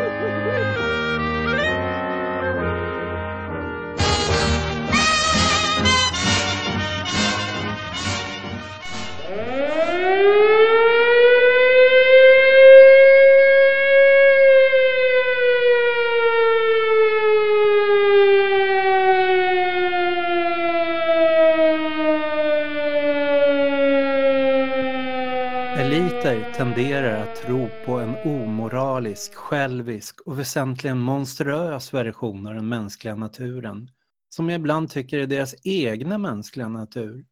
[26.58, 33.92] Tenderar att tro på en omoralisk, självisk och väsentligen monstruös version av den mänskliga naturen,
[34.30, 37.26] som jag ibland tycker är deras egna mänskliga natur.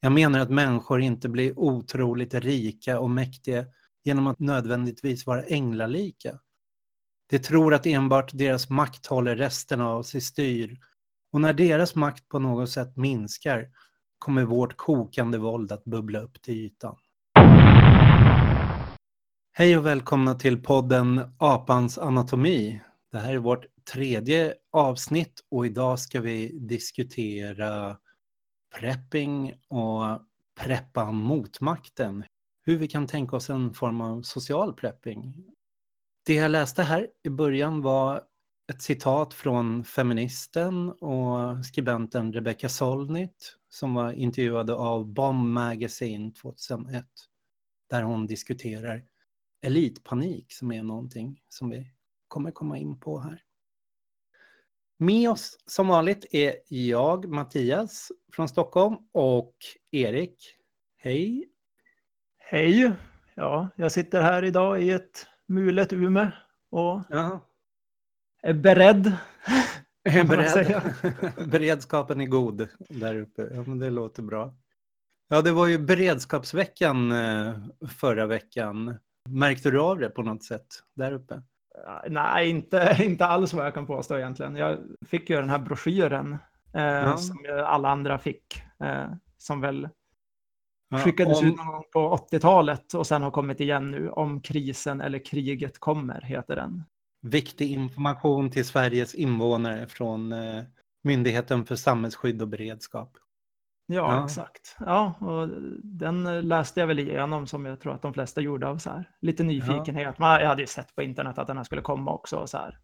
[0.00, 3.66] Jag menar att människor inte blir otroligt rika och mäktiga
[4.04, 6.38] genom att nödvändigtvis vara änglalika.
[7.30, 10.78] De tror att enbart deras makt håller resten av sig styr
[11.32, 13.68] och när deras makt på något sätt minskar
[14.18, 16.96] kommer vårt kokande våld att bubbla upp till ytan.
[19.58, 22.80] Hej och välkomna till podden Apans anatomi.
[23.12, 27.96] Det här är vårt tredje avsnitt och idag ska vi diskutera
[28.78, 30.20] prepping och
[30.60, 32.24] preppa motmakten.
[32.62, 35.34] Hur vi kan tänka oss en form av social prepping.
[36.26, 38.22] Det jag läste här i början var
[38.72, 47.04] ett citat från feministen och skribenten Rebecca Solnit som var intervjuad av Bomb Magazine 2001
[47.90, 49.02] där hon diskuterar
[49.60, 51.92] elitpanik som är någonting som vi
[52.28, 53.42] kommer komma in på här.
[54.98, 59.54] Med oss som vanligt är jag, Mattias från Stockholm och
[59.90, 60.56] Erik.
[60.96, 61.48] Hej!
[62.38, 62.92] Hej!
[63.34, 66.32] Ja, jag sitter här idag i ett mulet Ume
[66.70, 67.40] och ja.
[68.42, 69.16] är beredd.
[70.02, 70.92] Är beredd.
[71.50, 73.48] Beredskapen är god där uppe.
[73.54, 74.54] Ja, men det låter bra.
[75.28, 77.54] Ja, det var ju beredskapsveckan eh,
[77.88, 78.98] förra veckan.
[79.32, 81.42] Märkte du av det på något sätt där uppe?
[82.08, 84.56] Nej, inte, inte alls vad jag kan påstå egentligen.
[84.56, 86.38] Jag fick ju den här broschyren
[86.74, 87.16] eh, ja.
[87.16, 89.06] som alla andra fick, eh,
[89.38, 89.88] som väl
[90.90, 91.46] ja, skickades om...
[91.46, 94.10] ut någon gång på 80-talet och sen har kommit igen nu.
[94.10, 96.84] Om krisen eller kriget kommer, heter den.
[97.22, 100.62] Viktig information till Sveriges invånare från eh,
[101.02, 103.18] Myndigheten för samhällsskydd och beredskap.
[103.90, 104.76] Ja, ja, exakt.
[104.80, 105.48] Ja, och
[105.82, 109.10] den läste jag väl igenom som jag tror att de flesta gjorde av så här
[109.20, 110.14] lite nyfikenhet.
[110.18, 110.40] Ja.
[110.40, 112.78] jag hade ju sett på internet att den här skulle komma också och så här.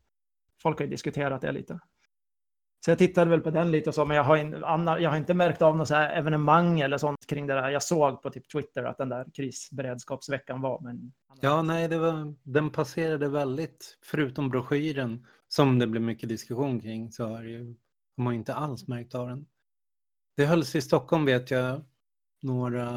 [0.63, 1.81] Folk har ju diskuterat det lite.
[2.85, 4.53] Så jag tittade väl på den lite och så, men jag har, in,
[5.01, 7.71] jag har inte märkt av något så här evenemang eller sånt kring det där.
[7.71, 10.81] Jag såg på typ Twitter att den där krisberedskapsveckan var.
[10.81, 11.13] Men...
[11.41, 17.13] Ja, nej, det var, den passerade väldigt, förutom broschyren som det blev mycket diskussion kring,
[17.13, 17.65] så har, ju,
[18.17, 19.47] har man inte alls märkt av den.
[20.37, 21.83] Det hölls i Stockholm vet jag
[22.43, 22.89] några,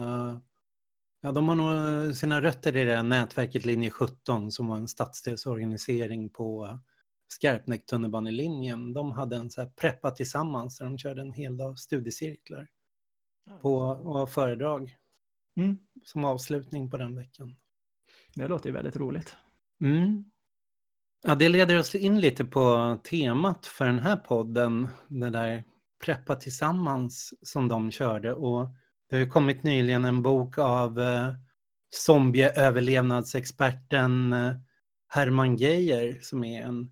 [1.22, 6.30] ja de har nog sina rötter i det nätverket linje 17 som var en stadsdelsorganisering
[6.30, 6.80] på
[7.28, 8.94] Skarpnäck tunnelbanelinjen.
[8.94, 12.68] De hade en så här preppa tillsammans där de körde en hel dag studiecirklar
[13.62, 14.98] på, och föredrag
[15.56, 15.78] mm.
[16.04, 17.56] som avslutning på den veckan.
[18.36, 19.36] Det låter ju väldigt roligt.
[19.82, 20.32] Mm.
[21.24, 25.64] Ja, det leder oss in lite på temat för den här podden, det där
[26.06, 28.34] preppa tillsammans som de körde.
[28.34, 28.70] Och
[29.10, 31.34] det har ju kommit nyligen en bok av eh,
[31.90, 34.54] zombieöverlevnadsexperten eh,
[35.08, 36.92] Herman Geijer som är en,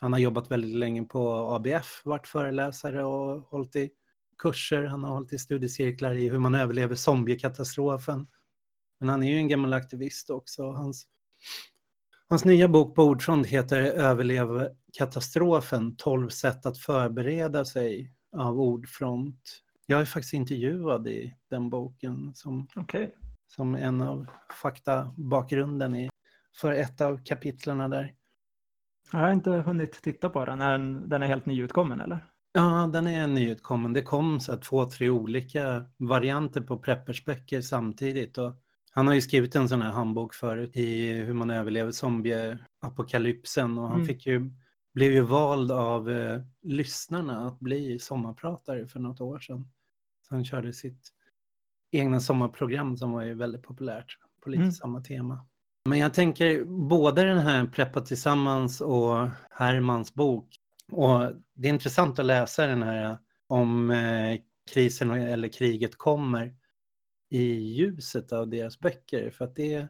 [0.00, 3.90] han har jobbat väldigt länge på ABF, varit föreläsare och hållit i
[4.38, 8.26] kurser, han har hållit i studiecirklar i hur man överlever zombiekatastrofen.
[9.00, 10.70] Men han är ju en gammal aktivist också.
[10.70, 11.06] Hans,
[12.28, 19.62] hans nya bok på Ordfront heter Överlev katastrofen, 12 sätt att förbereda sig av Ordfront.
[19.86, 23.08] Jag är faktiskt intervjuad i den boken som, okay.
[23.46, 24.26] som en av
[24.62, 26.10] faktabakgrunden i,
[26.56, 28.14] för ett av kapitlerna där.
[29.12, 30.60] Jag har inte hunnit titta på den.
[30.60, 32.24] Är den, den är helt nyutkommen eller?
[32.52, 33.92] Ja, den är nyutkommen.
[33.92, 38.38] Det kom så två, tre olika varianter på preppersböcker samtidigt.
[38.38, 38.52] Och
[38.92, 43.88] han har ju skrivit en sån här handbok förut i hur man överlever zombieapokalypsen och
[43.88, 44.06] han mm.
[44.06, 44.50] fick ju
[45.00, 49.68] blev ju vald av eh, lyssnarna att bli sommarpratare för något år sedan.
[50.28, 51.08] Så han körde sitt
[51.90, 54.72] egna sommarprogram som var ju väldigt populärt på lite mm.
[54.72, 55.46] samma tema.
[55.88, 60.56] Men jag tänker både den här Preppa tillsammans och Hermans bok.
[60.92, 64.40] Och det är intressant att läsa den här om eh,
[64.72, 66.54] krisen eller kriget kommer
[67.30, 69.30] i ljuset av deras böcker.
[69.30, 69.88] För att det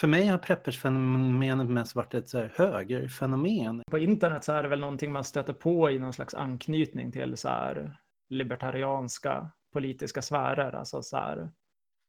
[0.00, 3.82] för mig har preppersfenomenet mest varit ett så här högerfenomen.
[3.90, 7.36] På internet så är det väl någonting man stöter på i någon slags anknytning till
[7.36, 7.96] så här
[8.28, 10.72] libertarianska politiska sfärer.
[10.72, 11.50] Alltså så här,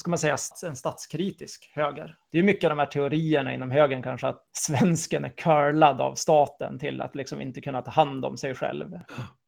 [0.01, 2.17] ska man säga, en statskritisk höger.
[2.31, 6.15] Det är mycket av de här teorierna inom högern kanske att svensken är curlad av
[6.15, 8.99] staten till att liksom inte kunna ta hand om sig själv.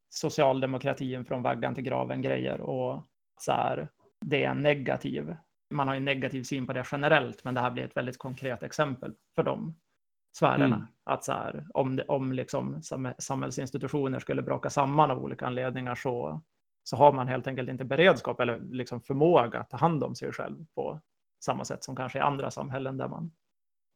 [0.10, 3.08] Socialdemokratin från vaggan till graven grejer och
[3.40, 3.90] så här,
[4.26, 5.36] det är negativ.
[5.70, 8.64] Man har en negativ syn på det generellt, men det här blir ett väldigt konkret
[8.64, 9.76] exempel för de
[10.38, 10.76] sfärerna.
[10.76, 10.88] Mm.
[11.04, 12.82] Att så här, om, om liksom
[13.20, 16.42] samhällsinstitutioner skulle braka samman av olika anledningar så
[16.90, 20.32] så har man helt enkelt inte beredskap eller liksom förmåga att ta hand om sig
[20.32, 21.02] själv på
[21.46, 23.32] samma sätt som kanske i andra samhällen där man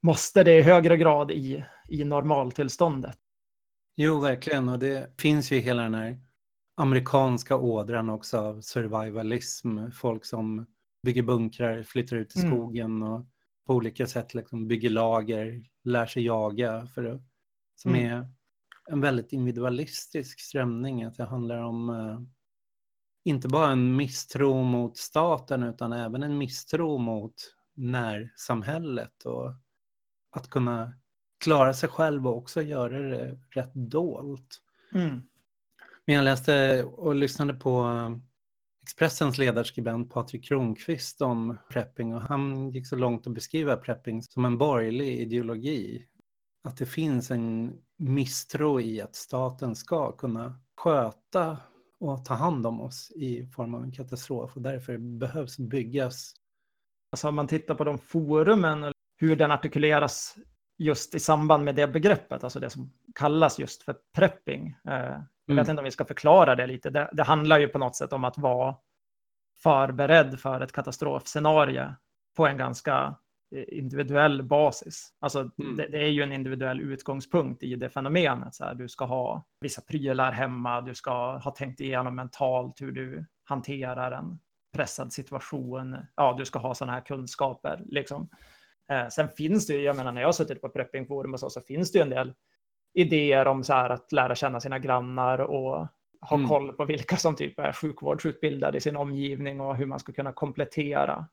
[0.01, 3.17] måste det i högre grad i, i normaltillståndet.
[3.95, 4.69] Jo, verkligen.
[4.69, 6.19] Och det finns ju hela den här
[6.77, 9.89] amerikanska ådran också av survivalism.
[9.91, 10.65] Folk som
[11.03, 12.51] bygger bunkrar, flyttar ut i mm.
[12.51, 13.07] skogen mm.
[13.07, 13.25] och
[13.65, 16.87] på olika sätt liksom bygger lager, lär sig jaga.
[16.87, 17.23] För det,
[17.75, 18.11] som mm.
[18.11, 18.27] är
[18.91, 21.03] en väldigt individualistisk strömning.
[21.03, 22.19] Att det handlar om eh,
[23.23, 27.33] inte bara en misstro mot staten utan även en misstro mot
[27.73, 29.53] närsamhället och
[30.31, 30.93] att kunna
[31.43, 34.61] klara sig själv och också göra det rätt dolt.
[34.93, 35.21] Mm.
[36.05, 37.83] Men jag läste och lyssnade på
[38.83, 44.45] Expressens ledarskribent Patrik Kronqvist om prepping och han gick så långt att beskriva prepping som
[44.45, 46.05] en borgerlig ideologi.
[46.63, 51.57] Att det finns en misstro i att staten ska kunna sköta
[51.99, 56.33] och ta hand om oss i form av en katastrof och därför behövs byggas.
[57.11, 60.35] Alltså om man tittar på de forumen och hur den artikuleras
[60.77, 64.75] just i samband med det begreppet, alltså det som kallas just för prepping.
[64.87, 65.73] Eh, jag vet mm.
[65.73, 66.89] inte om vi ska förklara det lite.
[66.89, 68.75] Det, det handlar ju på något sätt om att vara
[69.63, 71.93] förberedd för ett katastrofscenario
[72.35, 73.15] på en ganska
[73.51, 75.13] individuell basis.
[75.19, 75.77] Alltså mm.
[75.77, 78.55] det, det, är ju en individuell utgångspunkt i det fenomenet.
[78.55, 82.91] Så här, du ska ha vissa prylar hemma, du ska ha tänkt igenom mentalt hur
[82.91, 84.39] du hanterar en
[84.73, 85.97] pressad situation.
[86.15, 87.83] Ja, du ska ha sådana här kunskaper.
[87.85, 88.29] Liksom.
[88.91, 91.49] Eh, sen finns det ju, jag menar när jag har suttit på preppingforum och så,
[91.49, 92.33] så finns det ju en del
[92.93, 95.87] idéer om så här att lära känna sina grannar och
[96.21, 96.47] ha mm.
[96.47, 100.33] koll på vilka som typ är sjukvårdsutbildade i sin omgivning och hur man ska kunna
[100.33, 101.27] komplettera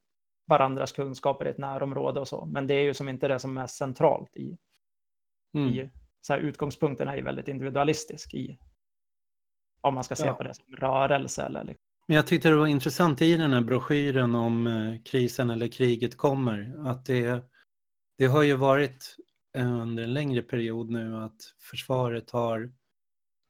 [0.46, 2.44] varandras kunskaper i ett närområde och så.
[2.44, 4.58] Men det är ju som inte det som är centralt i,
[5.55, 5.69] mm.
[5.69, 5.90] i
[6.20, 8.58] så här, utgångspunkten är ju väldigt individualistisk i
[9.81, 10.34] om man ska se ja.
[10.34, 11.84] på det som rörelse eller liksom.
[12.06, 16.16] Men jag tyckte det var intressant i den här broschyren om eh, krisen eller kriget
[16.16, 17.44] kommer att det,
[18.19, 19.16] det har ju varit
[19.66, 22.72] under en längre period nu att försvaret har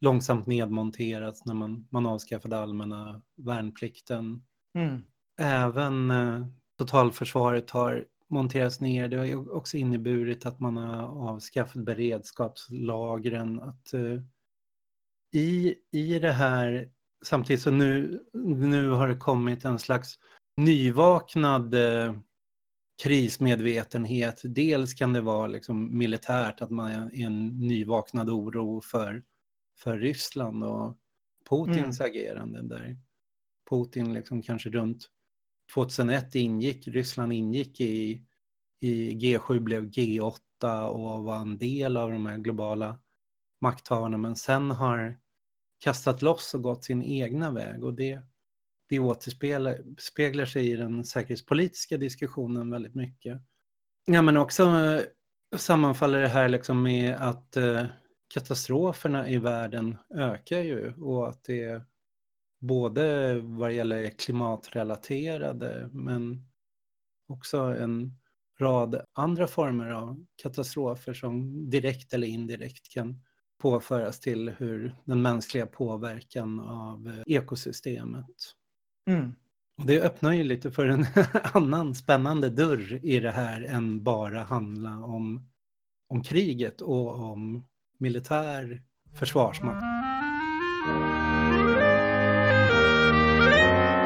[0.00, 4.43] långsamt nedmonterats när man, man avskaffade allmänna värnplikten.
[4.75, 5.02] Mm.
[5.40, 6.46] Även eh,
[6.78, 9.08] totalförsvaret har monterats ner.
[9.08, 13.60] Det har också inneburit att man har avskaffat beredskapslagren.
[13.60, 14.22] Att, uh,
[15.32, 16.90] i, I det här,
[17.25, 18.22] samtidigt som nu,
[18.56, 20.14] nu har det kommit en slags
[20.56, 22.19] nyvaknad uh,
[23.03, 24.41] krismedvetenhet.
[24.45, 29.23] Dels kan det vara liksom militärt, att man är en nyvaknad oro för,
[29.79, 30.97] för Ryssland och
[31.49, 32.11] Putins mm.
[32.11, 32.97] agerande där.
[33.71, 35.11] Putin liksom kanske runt
[35.75, 38.25] 2001 ingick, Ryssland ingick i,
[38.81, 42.99] i G7, blev G8 och var en del av de här globala
[43.61, 45.19] makthavarna, men sen har
[45.79, 48.23] kastat loss och gått sin egna väg och det,
[48.88, 53.43] det återspeglar sig i den säkerhetspolitiska diskussionen väldigt mycket.
[54.06, 55.01] Ja, men också eh,
[55.58, 57.84] sammanfaller det här liksom med att eh,
[58.34, 61.82] katastroferna i världen ökar ju och att det
[62.60, 66.46] Både vad gäller klimatrelaterade men
[67.29, 68.19] också en
[68.60, 73.22] rad andra former av katastrofer som direkt eller indirekt kan
[73.58, 78.55] påföras till hur den mänskliga påverkan av eh, ekosystemet.
[79.08, 79.34] Mm.
[79.79, 81.06] Och det öppnar ju lite för en
[81.53, 85.48] annan spännande dörr i det här än bara handla om,
[86.08, 87.65] om kriget och om
[87.98, 88.82] militär
[89.15, 89.82] försvarsmakt.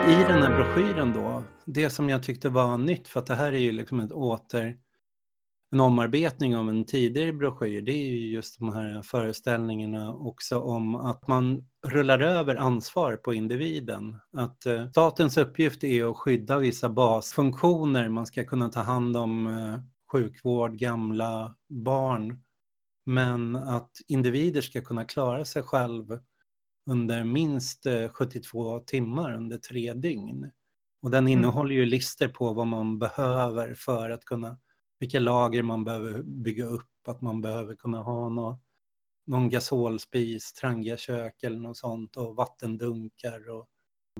[0.09, 3.52] I den här broschyren då, det som jag tyckte var nytt, för att det här
[3.52, 4.76] är ju liksom ett åter,
[5.73, 10.95] en omarbetning av en tidigare broschyr, det är ju just de här föreställningarna också om
[10.95, 14.19] att man rullar över ansvar på individen.
[14.37, 19.47] Att eh, statens uppgift är att skydda vissa basfunktioner, man ska kunna ta hand om
[19.47, 19.79] eh,
[20.12, 22.43] sjukvård, gamla, barn,
[23.07, 26.19] men att individer ska kunna klara sig själv
[26.91, 30.50] under minst 72 eh, timmar under tre dygn.
[31.02, 31.33] Och den mm.
[31.33, 34.57] innehåller ju listor på vad man behöver för att kunna,
[35.02, 38.59] vilka lager man behöver bygga upp, att man behöver kunna ha någon,
[39.26, 43.66] någon gasolspis, trangiakök eller något sånt och vattendunkar och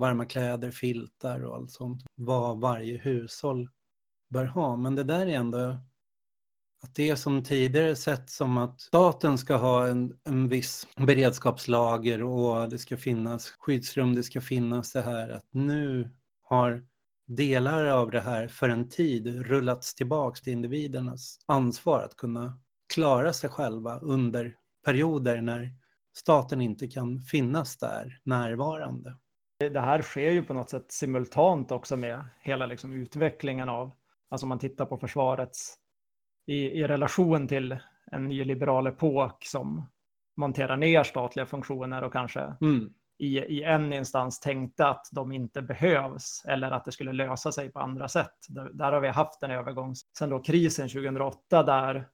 [0.01, 2.03] varma kläder, filtar och allt sånt.
[2.15, 3.69] Vad varje hushåll
[4.31, 4.77] bör ha.
[4.77, 5.77] Men det där är ändå
[6.83, 12.69] att det som tidigare sett som att staten ska ha en, en viss beredskapslager och
[12.69, 16.11] det ska finnas skyddsrum, det ska finnas det här att nu
[16.43, 16.87] har
[17.27, 22.59] delar av det här för en tid rullats tillbaks till individernas ansvar att kunna
[22.95, 25.71] klara sig själva under perioder när
[26.17, 29.17] staten inte kan finnas där närvarande.
[29.59, 33.93] Det här sker ju på något sätt simultant också med hela liksom utvecklingen av,
[34.29, 35.75] alltså om man tittar på försvarets
[36.47, 37.79] i, i relation till
[38.11, 39.91] en nyliberal epok som
[40.37, 45.63] monterar ner statliga funktioner och kanske mm i, i en instans tänkte att de inte
[45.63, 48.35] behövs eller att det skulle lösa sig på andra sätt.
[48.49, 52.09] Där, där har vi haft en övergång sedan då krisen 2008 där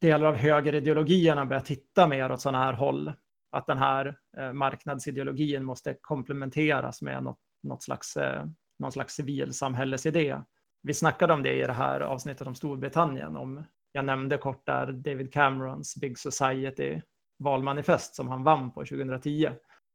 [0.00, 3.12] delar av högerideologierna börjar titta mer åt sådana här håll.
[3.52, 8.46] Att den här eh, marknadsideologin måste komplementeras med något, något slags, eh,
[8.78, 10.38] någon slags civilsamhällesidé
[10.82, 13.36] vi snackade om det i det här avsnittet om Storbritannien.
[13.36, 17.00] Om, jag nämnde kort där David Camerons Big Society
[17.38, 19.50] valmanifest som han vann på 2010.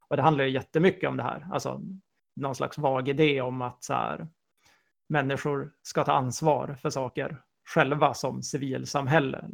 [0.08, 1.82] Och det handlar ju jättemycket om det här, alltså
[2.36, 4.28] någon slags vag idé om att så här,
[5.10, 9.50] människor ska ta ansvar för saker själva som civilsamhälle.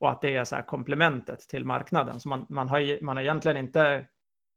[0.00, 2.20] Och att det är så här komplementet till marknaden.
[2.20, 4.06] Så man, man, har, man har egentligen inte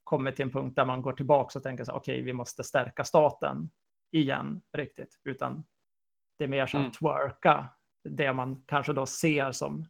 [0.04, 2.64] kommit till en punkt där man går tillbaka och tänker så okej, okay, vi måste
[2.64, 3.70] stärka staten
[4.12, 5.64] igen riktigt, utan
[6.38, 6.92] det är mer som mm.
[6.92, 7.70] twerka,
[8.04, 9.86] det man kanske då ser som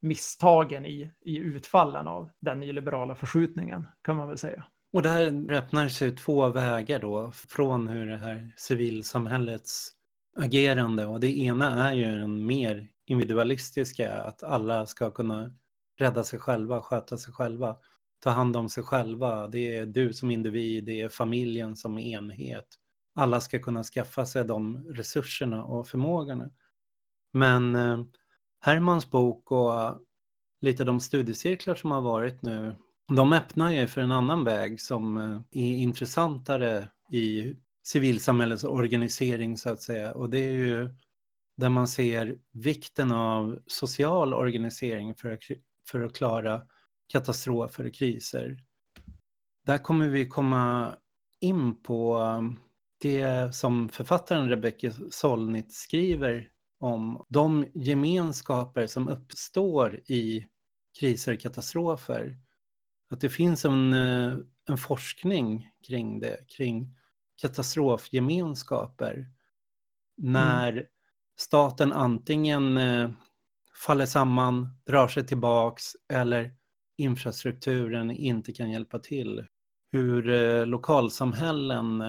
[0.00, 4.64] misstagen i, i utfallen av den nyliberala förskjutningen, kan man väl säga.
[4.92, 9.92] Och där öppnar sig två vägar då, från hur det här civilsamhällets
[10.36, 15.52] agerande och det ena är ju den mer individualistiska, att alla ska kunna
[15.98, 17.76] rädda sig själva, sköta sig själva,
[18.20, 19.46] ta hand om sig själva.
[19.48, 22.78] Det är du som individ, det är familjen som enhet
[23.18, 26.50] alla ska kunna skaffa sig de resurserna och förmågorna.
[27.32, 28.04] Men eh,
[28.60, 29.98] Hermans bok och
[30.60, 32.76] lite de studiecirklar som har varit nu,
[33.08, 39.70] de öppnar ju för en annan väg som eh, är intressantare i civilsamhällets organisering så
[39.70, 40.12] att säga.
[40.12, 40.94] Och det är ju
[41.56, 45.42] där man ser vikten av social organisering för att,
[45.90, 46.62] för att klara
[47.12, 48.58] katastrofer och kriser.
[49.66, 50.94] Där kommer vi komma
[51.40, 52.42] in på eh,
[53.00, 60.46] det som författaren Rebecca Solnit skriver om de gemenskaper som uppstår i
[61.00, 62.38] kriser och katastrofer.
[63.10, 64.36] Att det finns en, eh,
[64.68, 66.96] en forskning kring det, kring
[67.36, 69.26] katastrofgemenskaper.
[70.16, 70.84] När mm.
[71.38, 73.10] staten antingen eh,
[73.86, 76.54] faller samman, drar sig tillbaks eller
[76.96, 79.46] infrastrukturen inte kan hjälpa till.
[79.92, 82.02] Hur eh, lokalsamhällen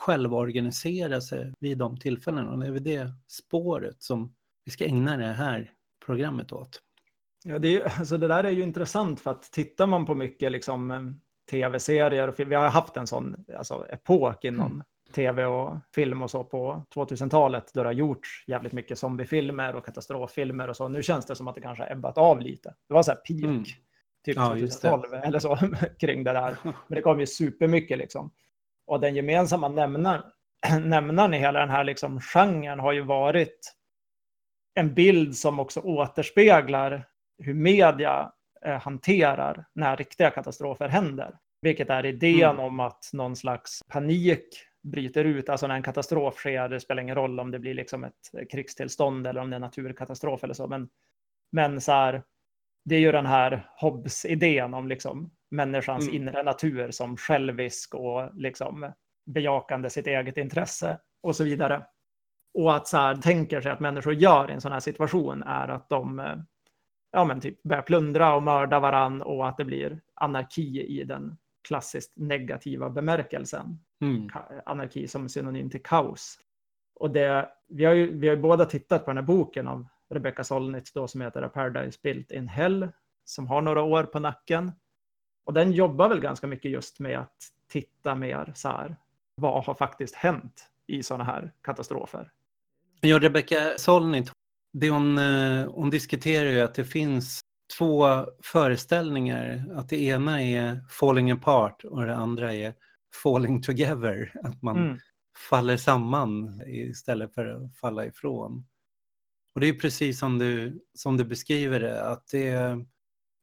[0.00, 2.50] självorganisera sig vid de tillfällena.
[2.50, 5.70] Och det är väl det spåret som vi ska ägna det här
[6.06, 6.80] programmet åt.
[7.44, 10.52] Ja, det, är, alltså det där är ju intressant för att tittar man på mycket
[10.52, 11.00] liksom, eh,
[11.50, 14.82] tv-serier vi har haft en sån alltså, epok inom mm.
[15.14, 19.84] tv och film och så på 2000-talet då det har gjorts jävligt mycket zombiefilmer och
[19.84, 20.88] katastroffilmer och så.
[20.88, 22.74] Nu känns det som att det kanske har ebbat av lite.
[22.88, 23.64] Det var så här peak, mm.
[24.24, 25.56] typ ja, 2012 eller så
[26.00, 26.56] kring det där.
[26.62, 28.30] Men det kom ju supermycket liksom.
[28.90, 30.22] Och den gemensamma nämnaren,
[30.84, 33.74] nämnaren i hela den här liksom genren har ju varit
[34.74, 37.06] en bild som också återspeglar
[37.42, 38.32] hur media
[38.64, 41.38] eh, hanterar när riktiga katastrofer händer.
[41.62, 42.60] Vilket är idén mm.
[42.60, 47.14] om att någon slags panik bryter ut, alltså när en katastrof sker, det spelar ingen
[47.14, 50.66] roll om det blir liksom ett krigstillstånd eller om det är en naturkatastrof eller så,
[50.66, 50.88] men,
[51.52, 52.22] men så här,
[52.84, 56.22] det är ju den här Hobbes-idén om liksom människans mm.
[56.22, 58.92] inre natur som självisk och liksom
[59.26, 61.86] bejakande sitt eget intresse och så vidare.
[62.54, 65.68] Och att så här, tänker sig att människor gör i en sån här situation är
[65.68, 66.36] att de eh,
[67.12, 71.36] ja, men typ börjar plundra och mörda varann och att det blir anarki i den
[71.68, 73.78] klassiskt negativa bemärkelsen.
[74.00, 74.28] Mm.
[74.64, 76.38] Anarki som synonym till kaos.
[76.94, 79.86] Och det, vi, har ju, vi har ju båda tittat på den här boken av
[80.10, 82.88] Rebecca Solnit då som heter A Paradise Built in Hell
[83.24, 84.72] som har några år på nacken.
[85.44, 87.36] Och den jobbar väl ganska mycket just med att
[87.68, 88.96] titta mer så här,
[89.34, 92.30] vad har faktiskt hänt i sådana här katastrofer?
[93.00, 94.32] Ja, Rebecca Solnit,
[94.72, 97.40] det hon, eh, hon diskuterar ju att det finns
[97.78, 99.64] två föreställningar.
[99.74, 102.74] Att det ena är falling apart och det andra är
[103.22, 104.32] falling together.
[104.42, 104.98] Att man mm.
[105.50, 108.66] faller samman istället för att falla ifrån.
[109.54, 112.86] Och det är precis som du, som du beskriver det, att det är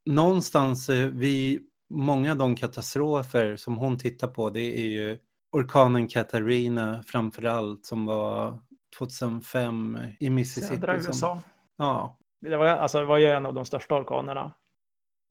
[0.05, 5.19] någonstans, eh, vi, många av de katastrofer som hon tittar på, det är ju
[5.51, 8.59] orkanen Katarina framför allt som var
[8.97, 10.75] 2005 i Mississippi.
[10.75, 11.41] Södra USA.
[11.77, 12.17] Ja.
[12.41, 14.53] Det var, alltså, det var ju en av de största orkanerna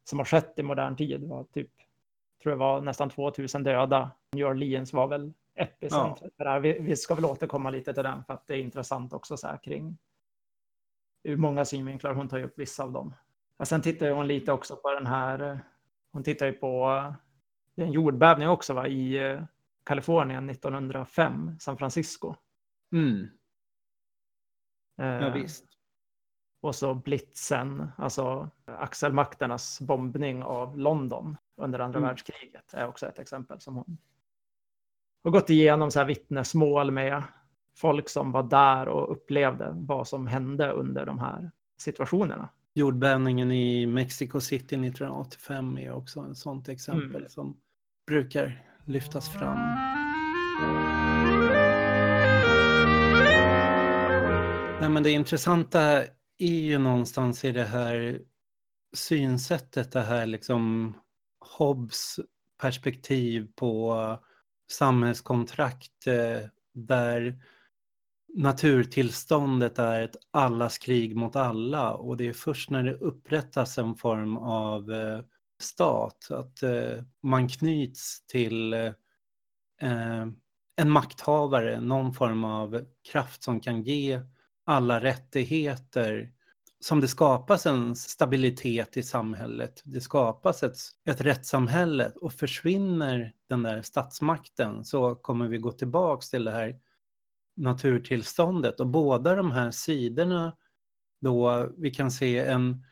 [0.04, 1.20] som har skett i modern tid.
[1.20, 1.70] Det var typ,
[2.42, 4.10] tror jag var nästan 2000 döda.
[4.32, 6.58] New Orleans var väl epicentret ja.
[6.58, 9.46] Vi, vi, ska väl återkomma lite till den för att det är intressant också så
[9.46, 9.98] här kring
[11.22, 12.14] ur många synvinklar.
[12.14, 13.14] Hon tar ju upp vissa av dem.
[13.58, 15.60] Och sen tittar hon lite också på den här.
[16.16, 17.02] Hon tittar ju på
[17.75, 19.42] det är en jordbävning också va, i eh,
[19.85, 22.35] Kalifornien 1905, San Francisco.
[22.92, 23.28] Mm.
[24.96, 25.64] Ja, eh, visst.
[26.61, 32.08] Och så blitzen, alltså axelmakternas bombning av London under andra mm.
[32.08, 33.99] världskriget är också ett exempel som hon
[35.25, 37.23] har gått igenom så här vittnesmål med
[37.75, 42.49] folk som var där och upplevde vad som hände under de här situationerna.
[42.76, 47.28] Jordbävningen i Mexico City 1985 är också ett sådant exempel mm.
[47.28, 47.56] som
[48.06, 49.59] brukar lyftas fram.
[54.80, 55.80] Nej, men det intressanta
[56.38, 58.21] är ju någonstans i det här
[58.95, 60.95] synsättet, det här liksom
[61.59, 62.21] Hobbes
[62.61, 63.97] perspektiv på
[64.71, 67.42] samhällskontrakt eh, där
[68.36, 73.94] naturtillståndet är ett allas krig mot alla och det är först när det upprättas en
[73.94, 75.20] form av eh,
[75.60, 78.92] stat att eh, man knyts till eh,
[79.80, 80.26] eh,
[80.76, 84.20] en makthavare, någon form av kraft som kan ge
[84.64, 86.32] alla rättigheter.
[86.80, 90.76] Som det skapas en stabilitet i samhället, det skapas ett,
[91.08, 96.76] ett rättssamhälle och försvinner den där statsmakten så kommer vi gå tillbaks till det här
[97.56, 100.56] naturtillståndet och båda de här sidorna
[101.20, 102.84] då vi kan se en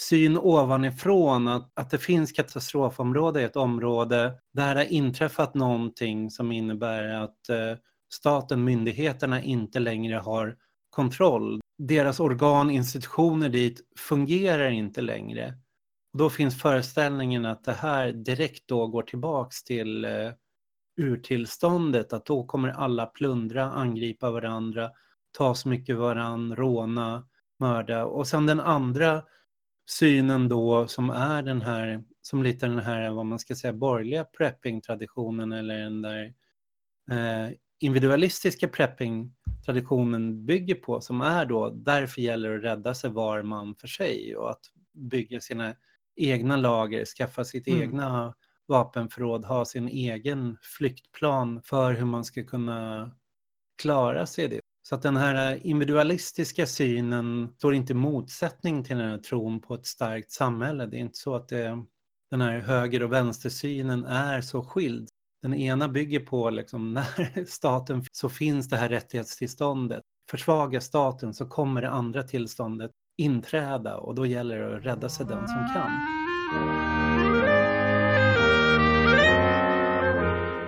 [0.00, 6.30] syn ovanifrån att, att det finns katastrofområde i ett område där det har inträffat någonting
[6.30, 7.78] som innebär att eh,
[8.14, 10.56] staten, myndigheterna inte längre har
[10.90, 11.60] kontroll.
[11.78, 15.54] Deras organ, institutioner dit fungerar inte längre.
[16.18, 20.30] Då finns föreställningen att det här direkt då går tillbaks till eh,
[20.96, 24.90] urtillståndet, att då kommer alla plundra, angripa varandra,
[25.32, 27.28] ta så mycket varann, råna,
[27.58, 28.04] mörda.
[28.04, 29.22] Och sen den andra
[29.86, 34.24] synen då som är den här, som lite den här, vad man ska säga, borgerliga
[34.24, 36.34] prepping-traditionen eller den där
[37.10, 43.42] eh, individualistiska prepping-traditionen bygger på, som är då därför gäller det att rädda sig var
[43.42, 45.74] man för sig och att bygga sina
[46.16, 47.82] egna lager, skaffa sitt mm.
[47.82, 48.34] egna
[48.68, 53.10] vapenförråd, ha sin egen flyktplan för hur man ska kunna
[53.82, 54.60] klara sig det.
[54.88, 59.74] Så att den här individualistiska synen står inte i motsättning till den här tron på
[59.74, 60.86] ett starkt samhälle.
[60.86, 61.84] Det är inte så att det,
[62.30, 65.08] den här höger och vänstersynen är så skild.
[65.42, 70.02] Den ena bygger på liksom när staten så finns det här rättighetstillståndet.
[70.30, 75.26] Försvagar staten så kommer det andra tillståndet inträda och då gäller det att rädda sig
[75.26, 75.90] den som kan.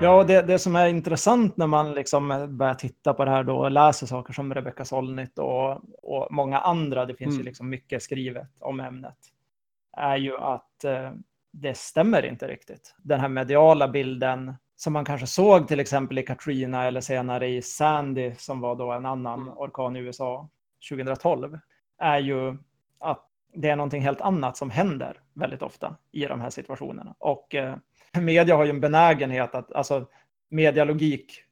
[0.00, 3.56] Ja, det, det som är intressant när man liksom börjar titta på det här då
[3.56, 5.70] och läser saker som Rebecca Solnit och,
[6.02, 7.38] och många andra, det finns mm.
[7.38, 9.16] ju liksom mycket skrivet om ämnet,
[9.96, 11.10] är ju att eh,
[11.52, 12.94] det stämmer inte riktigt.
[12.98, 17.62] Den här mediala bilden som man kanske såg till exempel i Katrina eller senare i
[17.62, 19.58] Sandy som var då en annan mm.
[19.58, 20.48] orkan i USA
[20.90, 21.58] 2012
[21.98, 22.56] är ju
[22.98, 23.24] att
[23.56, 27.14] det är någonting helt annat som händer väldigt ofta i de här situationerna.
[27.18, 27.76] Och eh,
[28.20, 30.06] media har ju en benägenhet att, alltså
[30.50, 31.42] medialogik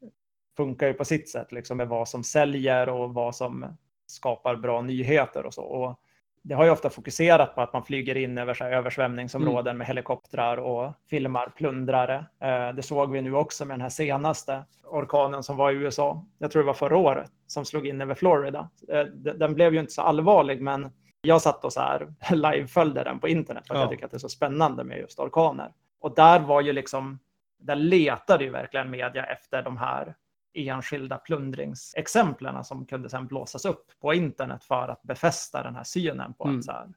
[0.56, 4.82] funkar ju på sitt sätt, liksom med vad som säljer och vad som skapar bra
[4.82, 5.62] nyheter och så.
[5.62, 6.00] Och
[6.42, 9.78] det har ju ofta fokuserat på att man flyger in över så här, översvämningsområden mm.
[9.78, 12.26] med helikoptrar och filmar plundrare.
[12.40, 16.24] Eh, det såg vi nu också med den här senaste orkanen som var i USA.
[16.38, 18.68] Jag tror det var förra året som slog in över Florida.
[18.88, 20.90] Eh, den blev ju inte så allvarlig, men
[21.24, 23.82] jag satt och så här liveföljde den på internet för att ja.
[23.82, 25.72] jag tycker att det är så spännande med just orkaner.
[26.00, 27.18] Och där var ju liksom,
[27.58, 30.14] där letade ju verkligen media efter de här
[30.54, 36.34] enskilda plundringsexemplen som kunde sedan blåsas upp på internet för att befästa den här synen
[36.34, 36.58] på mm.
[36.58, 36.88] att så här,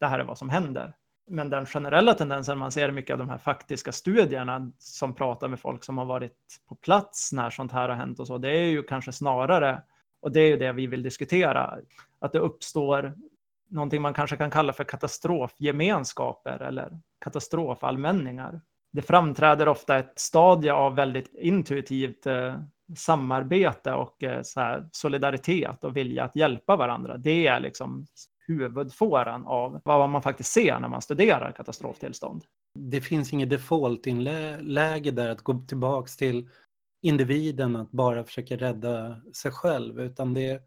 [0.00, 0.92] det här är vad som händer.
[1.28, 5.48] Men den generella tendensen man ser i mycket av de här faktiska studierna som pratar
[5.48, 8.50] med folk som har varit på plats när sånt här har hänt och så, det
[8.50, 9.82] är ju kanske snarare,
[10.20, 11.78] och det är ju det vi vill diskutera,
[12.18, 13.14] att det uppstår
[13.68, 18.60] någonting man kanske kan kalla för katastrofgemenskaper eller katastrofallmänningar.
[18.92, 22.60] Det framträder ofta ett stadie av väldigt intuitivt eh,
[22.96, 27.16] samarbete och eh, här, solidaritet och vilja att hjälpa varandra.
[27.16, 28.06] Det är liksom
[28.46, 32.44] huvudfåran av vad man faktiskt ser när man studerar katastroftillstånd.
[32.78, 36.48] Det finns inget default-läge där att gå tillbaka till
[37.02, 40.62] individen att bara försöka rädda sig själv, utan det,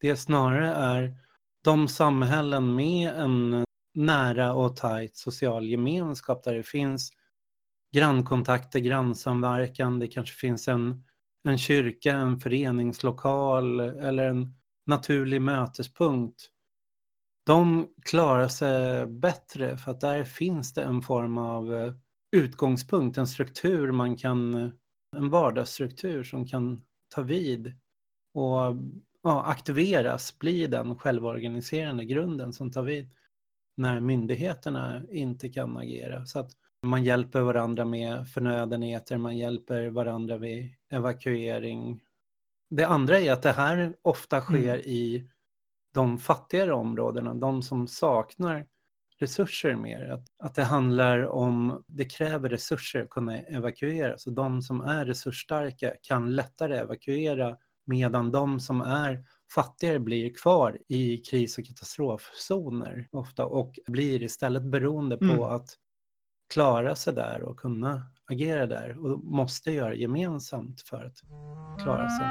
[0.00, 1.14] det snarare är
[1.64, 7.10] de samhällen med en nära och tajt social gemenskap där det finns
[7.92, 11.04] grannkontakter, grannsamverkan, det kanske finns en,
[11.48, 14.54] en kyrka, en föreningslokal eller en
[14.86, 16.50] naturlig mötespunkt.
[17.46, 21.92] De klarar sig bättre för att där finns det en form av eh,
[22.36, 24.54] utgångspunkt, en struktur man kan,
[25.16, 26.82] en vardagsstruktur som kan
[27.14, 27.72] ta vid
[28.34, 28.76] och
[29.28, 33.08] ja, aktiveras, bli den självorganiserande grunden som tar vid
[33.76, 36.26] när myndigheterna inte kan agera.
[36.26, 36.50] Så att
[36.82, 42.00] man hjälper varandra med förnödenheter, man hjälper varandra vid evakuering.
[42.70, 44.86] Det andra är att det här ofta sker mm.
[44.86, 45.30] i
[45.94, 48.66] de fattigare områdena, de som saknar
[49.18, 50.10] resurser mer.
[50.10, 54.18] Att, att det handlar om, det kräver resurser att kunna evakuera.
[54.18, 57.56] Så de som är resursstarka kan lättare evakuera
[57.88, 59.24] medan de som är
[59.54, 65.42] fattigare blir kvar i kris och katastrofzoner ofta och blir istället beroende på mm.
[65.42, 65.68] att
[66.52, 71.20] klara sig där och kunna agera där och måste göra gemensamt för att
[71.82, 72.26] klara sig.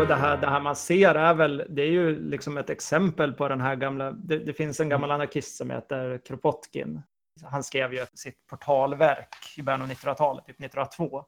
[0.00, 3.32] Och det här, det här man ser är väl, det är ju liksom ett exempel
[3.32, 5.14] på den här gamla, det, det finns en gammal mm.
[5.14, 7.02] anarkist som heter Kropotkin.
[7.42, 11.24] Han skrev ju sitt portalverk i början av 1900-talet, typ 1902,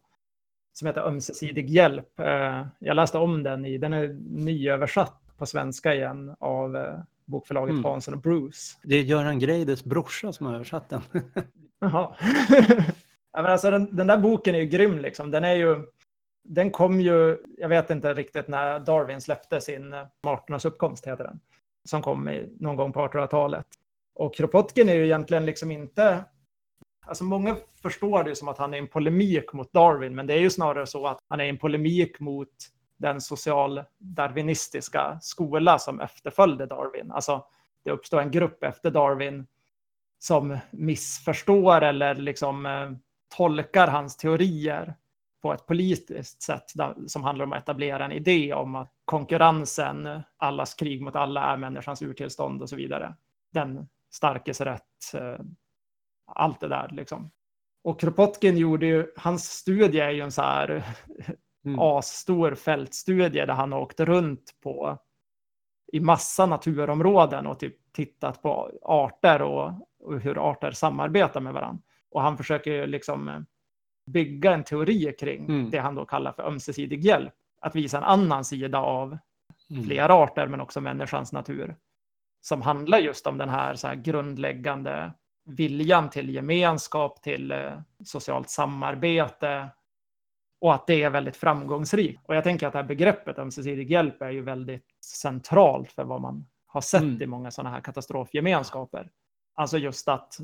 [0.73, 2.21] som heter Ömsesidig hjälp.
[2.21, 7.73] Eh, jag läste om den i, den är nyöversatt på svenska igen av eh, bokförlaget
[7.73, 7.85] mm.
[7.85, 8.79] Hansson och Bruce.
[8.83, 11.03] Det är Göran Greides brorsa som har översatt den.
[11.81, 12.17] Jaha.
[13.33, 15.31] ja, men alltså, den, den, där boken är ju grym liksom.
[15.31, 15.87] Den är ju,
[16.45, 21.25] den kom ju, jag vet inte riktigt när Darwin släppte sin eh, Marternas uppkomst, heter
[21.25, 21.41] den,
[21.85, 23.67] som kom i, någon gång på 1800-talet.
[24.17, 26.25] Och Kropotkin är ju egentligen liksom inte,
[27.07, 30.39] alltså många förstår det som att han är en polemik mot Darwin, men det är
[30.39, 32.49] ju snarare så att han är en polemik mot
[32.97, 37.13] den social-darwinistiska skola som efterföljde Darwin.
[37.13, 37.45] Alltså,
[37.85, 39.47] det uppstår en grupp efter Darwin
[40.19, 42.91] som missförstår eller liksom eh,
[43.37, 44.95] tolkar hans teorier
[45.43, 46.65] på ett politiskt sätt
[47.07, 51.57] som handlar om att etablera en idé om att konkurrensen, allas krig mot alla är
[51.57, 53.15] människans urtillstånd och så vidare.
[53.53, 55.39] Den starkes rätt, eh,
[56.27, 57.31] allt det där liksom.
[57.85, 60.85] Och Kropotkin gjorde ju, hans studie är ju en så här
[61.65, 61.79] mm.
[61.79, 64.99] asstor fältstudie där han har åkt runt på
[65.93, 71.83] i massa naturområden och typ tittat på arter och, och hur arter samarbetar med varandra.
[72.11, 73.41] Och han försöker liksom eh,
[74.07, 75.71] bygga en teori kring mm.
[75.71, 77.35] det han då kallar för ömsesidig hjälp.
[77.61, 79.19] Att visa en annan sida av
[79.71, 79.85] mm.
[79.85, 81.77] flera arter men också människans natur.
[82.49, 85.13] Som handlar just om den här, så här grundläggande
[85.45, 89.69] viljan till gemenskap, till eh, socialt samarbete,
[90.61, 92.21] och att det är väldigt framgångsrikt.
[92.25, 96.21] Och jag tänker att det här begreppet ömsesidig hjälp är ju väldigt centralt för vad
[96.21, 97.23] man har sett mm.
[97.23, 99.11] i många sådana här katastrofgemenskaper.
[99.55, 100.39] Alltså just att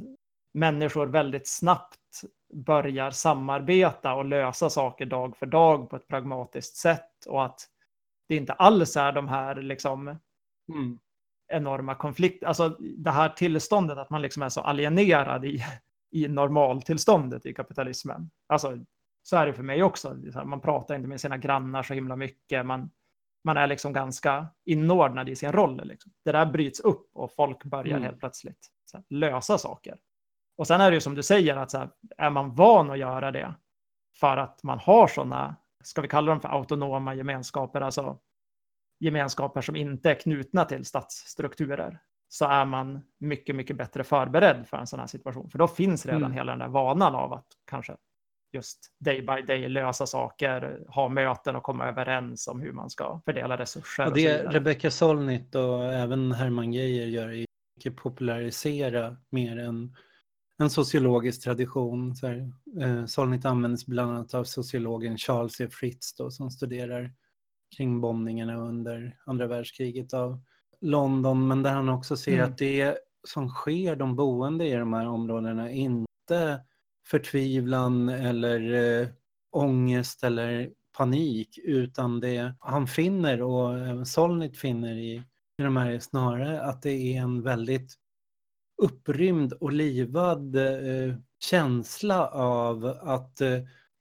[0.55, 2.23] människor väldigt snabbt
[2.55, 7.69] börjar samarbeta och lösa saker dag för dag på ett pragmatiskt sätt och att
[8.29, 10.09] det inte alls är de här liksom
[10.69, 10.99] mm.
[11.53, 15.65] Enorma konflikter, alltså det här tillståndet att man liksom är så alienerad i,
[16.11, 18.31] i normaltillståndet i kapitalismen.
[18.49, 18.79] Alltså
[19.23, 20.17] så är det för mig också.
[20.45, 22.67] Man pratar inte med sina grannar så himla mycket.
[22.67, 22.91] Man,
[23.45, 25.81] man är liksom ganska inordnad i sin roll.
[25.85, 26.13] Liksom.
[26.25, 28.03] Det där bryts upp och folk börjar mm.
[28.03, 29.97] helt plötsligt här, lösa saker.
[30.57, 32.99] Och sen är det ju som du säger att så här, är man van att
[32.99, 33.55] göra det
[34.21, 38.19] för att man har sådana, ska vi kalla dem för autonoma gemenskaper, alltså
[39.03, 44.77] gemenskaper som inte är knutna till statsstrukturer, så är man mycket, mycket bättre förberedd för
[44.77, 45.51] en sån här situation.
[45.51, 46.33] För då finns redan mm.
[46.33, 47.97] hela den där vanan av att kanske
[48.53, 53.21] just day by day lösa saker, ha möten och komma överens om hur man ska
[53.25, 54.07] fördela resurser.
[54.07, 59.97] Och det Rebecca Solnit och även Herman Geijer gör är mycket popularisera mer än
[60.59, 62.17] en sociologisk tradition.
[62.17, 65.69] Så här, eh, Solnit används bland annat av sociologen Charles E.
[65.71, 67.13] Fritz då, som studerar
[67.77, 70.41] kring bombningarna under andra världskriget av
[70.81, 72.51] London, men där han också ser mm.
[72.51, 76.61] att det som sker de boende i de här områdena inte
[77.07, 79.09] förtvivlan eller eh,
[79.51, 85.23] ångest eller panik utan det han finner och även Solnit finner i,
[85.59, 87.95] i de här är snarare att det är en väldigt
[88.83, 91.15] upprymd och livad eh,
[91.51, 93.59] känsla av att eh,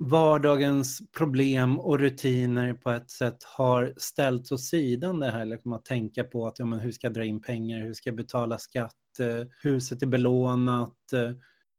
[0.09, 5.85] vardagens problem och rutiner på ett sätt har ställts åt sidan det här liksom att
[5.85, 8.57] tänka på att ja, men hur ska jag dra in pengar, hur ska jag betala
[8.57, 11.31] skatt, eh, huset är belånat, eh,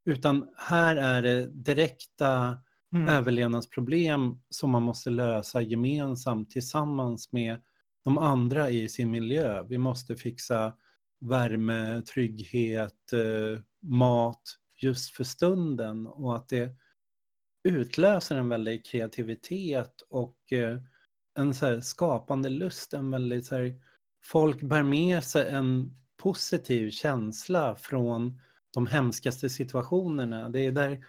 [0.04, 2.58] Utan här är det direkta
[2.94, 3.08] mm.
[3.08, 7.60] överlevnadsproblem som man måste lösa gemensamt tillsammans med
[8.04, 9.62] de andra i sin miljö.
[9.62, 10.72] Vi måste fixa
[11.20, 14.42] värme, trygghet, eh, mat
[14.80, 16.76] just för stunden och att det
[17.64, 20.78] utlöser en väldig kreativitet och eh,
[21.38, 23.74] en så skapande lust, en väldigt så här,
[24.24, 28.40] folk bär med sig en positiv känsla från
[28.74, 30.48] de hemskaste situationerna.
[30.48, 31.04] Det är där,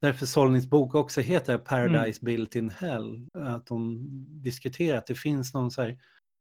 [0.00, 2.24] därför Solnits bok också heter Paradise mm.
[2.24, 3.28] Built in Hell.
[3.34, 3.98] Att de
[4.42, 5.98] diskuterar att det finns någon så här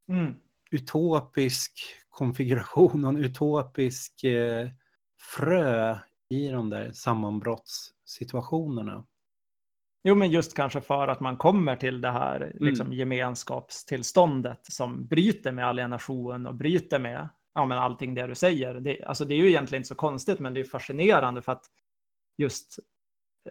[0.09, 0.35] mm.
[0.71, 1.71] utopisk
[2.09, 4.69] konfiguration, någon utopisk eh,
[5.37, 5.97] frö
[6.29, 9.05] i de där sammanbrottssituationerna.
[10.07, 12.57] Jo, men just kanske för att man kommer till det här mm.
[12.59, 18.73] liksom, gemenskapstillståndet som bryter med alienation och bryter med ja, men allting det du säger.
[18.73, 21.63] Det, alltså, det är ju egentligen inte så konstigt, men det är fascinerande för att
[22.37, 22.79] just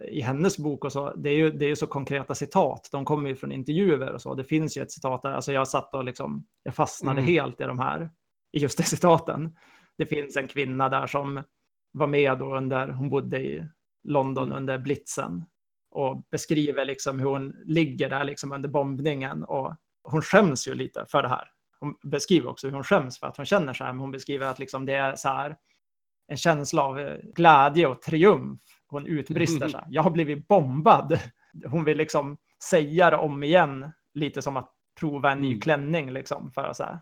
[0.07, 2.89] i hennes bok och så, det är ju det är så konkreta citat.
[2.91, 4.35] De kommer ju från intervjuer och så.
[4.35, 7.33] Det finns ju ett citat där, alltså jag satt och liksom, jag fastnade mm.
[7.33, 8.09] helt i de här,
[8.51, 9.55] i just de citaten.
[9.97, 11.43] Det finns en kvinna där som
[11.91, 13.63] var med då under, hon bodde i
[14.03, 14.57] London mm.
[14.57, 15.45] under blitzen
[15.89, 21.05] och beskriver liksom hur hon ligger där liksom under bombningen och hon skäms ju lite
[21.09, 21.51] för det här.
[21.79, 24.47] Hon beskriver också hur hon skäms för att hon känner så här, men hon beskriver
[24.47, 25.57] att liksom det är så här
[26.27, 28.59] en känsla av eh, glädje och triumf.
[28.87, 31.19] Hon utbrister så här, jag har blivit bombad.
[31.65, 35.61] Hon vill liksom säga det om igen, lite som att prova en ny mm.
[35.61, 36.99] klänning liksom för att så här,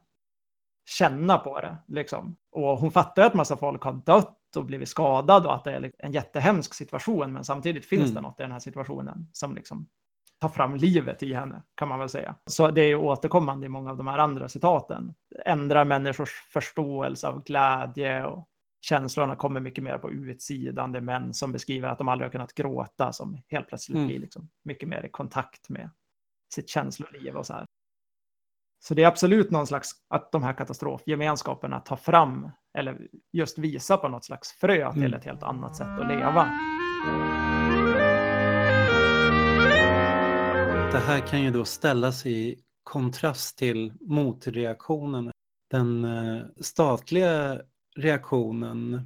[0.86, 1.78] känna på det.
[1.88, 2.38] Liksom.
[2.52, 5.92] Och hon fattar att massa folk har dött och blivit skadad och att det är
[5.98, 7.34] en jättehemsk situation.
[7.34, 8.16] Men samtidigt finns mm.
[8.16, 9.88] det något i den här situationen som liksom
[10.40, 12.36] tar fram livet i henne, kan man väl säga.
[12.46, 15.14] Så det är återkommande i många av de här andra citaten.
[15.46, 18.50] Ändrar människors förståelse av glädje och
[18.82, 20.92] känslorna kommer mycket mer på utsidan.
[20.92, 24.08] Det är män som beskriver att de aldrig har kunnat gråta som helt plötsligt mm.
[24.08, 25.90] blir liksom mycket mer i kontakt med
[26.54, 27.66] sitt känsloliv och så här.
[28.88, 32.98] Så det är absolut någon slags att de här katastrofgemenskaperna tar fram eller
[33.34, 35.14] just visar på något slags frö till mm.
[35.14, 36.44] ett helt annat sätt att leva.
[40.92, 45.32] Det här kan ju då ställas i kontrast till motreaktionen.
[45.72, 47.62] Den eh, statliga
[47.96, 49.02] reaktionen.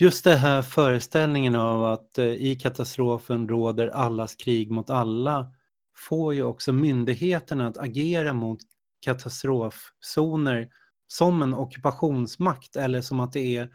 [0.00, 5.52] Just det här föreställningen av att eh, i katastrofen råder allas krig mot alla
[5.96, 8.60] får ju också myndigheterna att agera mot
[9.02, 10.68] katastrofzoner
[11.06, 13.68] som en ockupationsmakt eller som att det är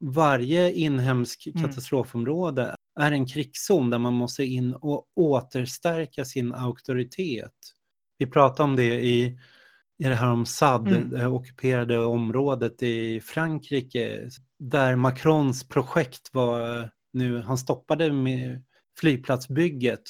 [0.00, 1.62] varje inhemsk mm.
[1.62, 7.52] katastrofområde är en krigszon där man måste in och återstärka sin auktoritet.
[8.18, 9.38] Vi pratade om det i,
[9.98, 11.10] i det här om SAD, mm.
[11.10, 18.64] det ockuperade området i Frankrike, där Macrons projekt var nu, han stoppade med
[19.00, 20.02] flygplatsbygget,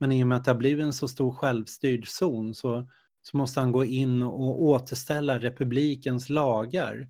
[0.00, 2.88] men i och med att det har blivit en så stor självstyrd zon så
[3.22, 7.08] så måste han gå in och återställa republikens lagar.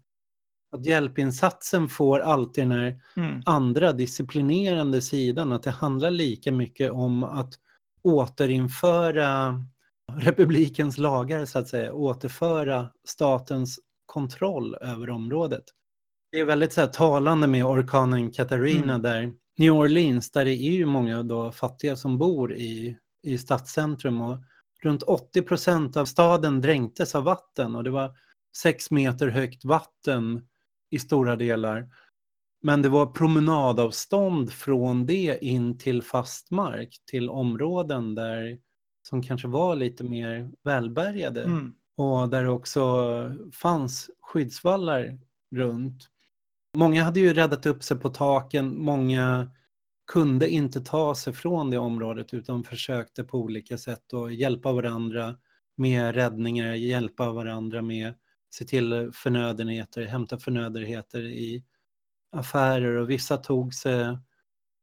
[0.72, 3.42] Att hjälpinsatsen får alltid den här mm.
[3.46, 7.54] andra disciplinerande sidan, att det handlar lika mycket om att
[8.02, 9.64] återinföra
[10.16, 15.64] republikens lagar, så att säga, återföra statens kontroll över området.
[16.32, 19.02] Det är väldigt så här, talande med orkanen Katarina mm.
[19.02, 24.20] där New Orleans, där det är ju många då fattiga som bor i, i stadscentrum
[24.20, 24.38] och
[24.82, 28.16] runt 80 procent av staden dränktes av vatten och det var
[28.56, 30.46] sex meter högt vatten
[30.90, 31.88] i stora delar.
[32.62, 38.58] Men det var promenadavstånd från det in till fast mark, till områden där
[39.08, 41.74] som kanske var lite mer välbärgade mm.
[41.96, 43.06] och där det också
[43.52, 45.18] fanns skyddsvallar
[45.50, 46.08] runt.
[46.76, 49.50] Många hade ju räddat upp sig på taken, många
[50.10, 55.36] kunde inte ta sig från det området utan försökte på olika sätt att hjälpa varandra
[55.76, 58.14] med räddningar, hjälpa varandra med
[58.50, 61.64] se till förnödenheter, hämta förnödenheter i
[62.32, 64.18] affärer och vissa tog sig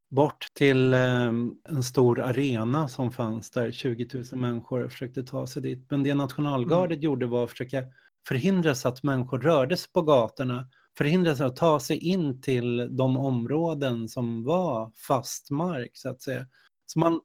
[0.09, 5.61] bort till ehm, en stor arena som fanns där 20 000 människor försökte ta sig
[5.61, 5.85] dit.
[5.89, 7.03] Men det nationalgardet mm.
[7.03, 7.83] gjorde var att försöka
[8.27, 13.17] förhindra så att människor rörde sig på gatorna förhindrades att ta sig in till de
[13.17, 16.45] områden som var fast mark så att säga.
[16.85, 17.21] Så man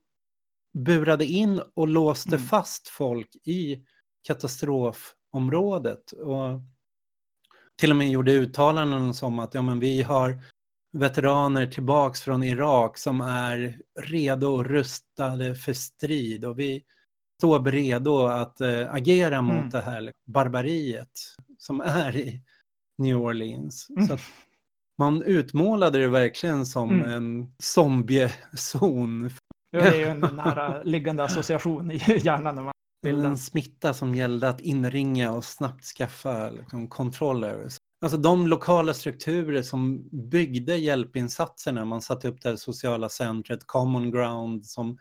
[0.78, 2.46] burade in och låste mm.
[2.46, 3.84] fast folk i
[4.22, 6.60] katastrofområdet och
[7.76, 10.38] till och med gjorde uttalanden som att ja, men vi har
[10.92, 16.84] veteraner tillbaks från Irak som är redo och rustade för strid och vi
[17.38, 19.70] står redo att äh, agera mot mm.
[19.70, 21.12] det här barbariet
[21.58, 22.42] som är i
[23.02, 23.86] New Orleans.
[23.90, 24.08] Mm.
[24.08, 24.18] Så
[24.98, 27.10] Man utmålade det verkligen som mm.
[27.10, 29.30] en zombiezon.
[29.70, 32.54] Ja, det är ju en nära liggande association i hjärnan.
[32.54, 32.72] När man
[33.06, 37.68] En smitta som gällde att inringa och snabbt skaffa liksom, kontroll över.
[38.02, 44.10] Alltså de lokala strukturer som byggde hjälpinsatserna, man satte upp det här sociala centret, common
[44.10, 44.98] ground som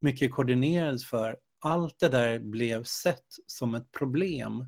[0.00, 1.36] mycket koordinerades för.
[1.60, 4.66] Allt det där blev sett som ett problem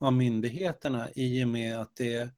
[0.00, 2.30] av myndigheterna i och med att det,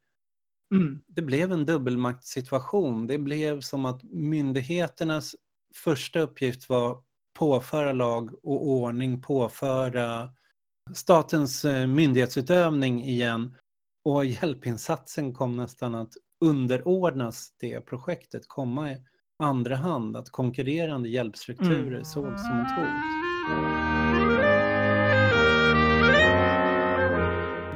[0.75, 1.01] mm.
[1.09, 3.07] det blev en dubbelmaktssituation.
[3.07, 5.37] Det blev som att myndigheternas
[5.75, 7.03] första uppgift var
[7.38, 10.31] påföra lag och ordning, påföra
[10.94, 13.57] statens eh, myndighetsutövning igen
[14.05, 16.12] och hjälpinsatsen kom nästan att
[16.44, 18.96] underordnas det projektet, komma i
[19.38, 22.05] andra hand, att konkurrerande hjälpstrukturer mm.
[22.05, 24.10] sågs som ett hot.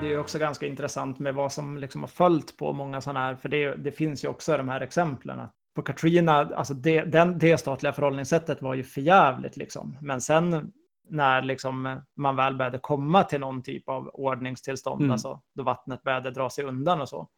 [0.05, 3.35] Det är också ganska intressant med vad som liksom har följt på många sådana här,
[3.35, 5.49] för det, det finns ju också de här exemplen.
[5.75, 9.99] På Katrina, alltså det, den, det statliga förhållningssättet var ju förjävligt liksom.
[10.01, 10.73] Men sen
[11.09, 15.13] när liksom man väl började komma till någon typ av ordningstillstånd, mm.
[15.13, 17.29] alltså då vattnet började dra sig undan och så,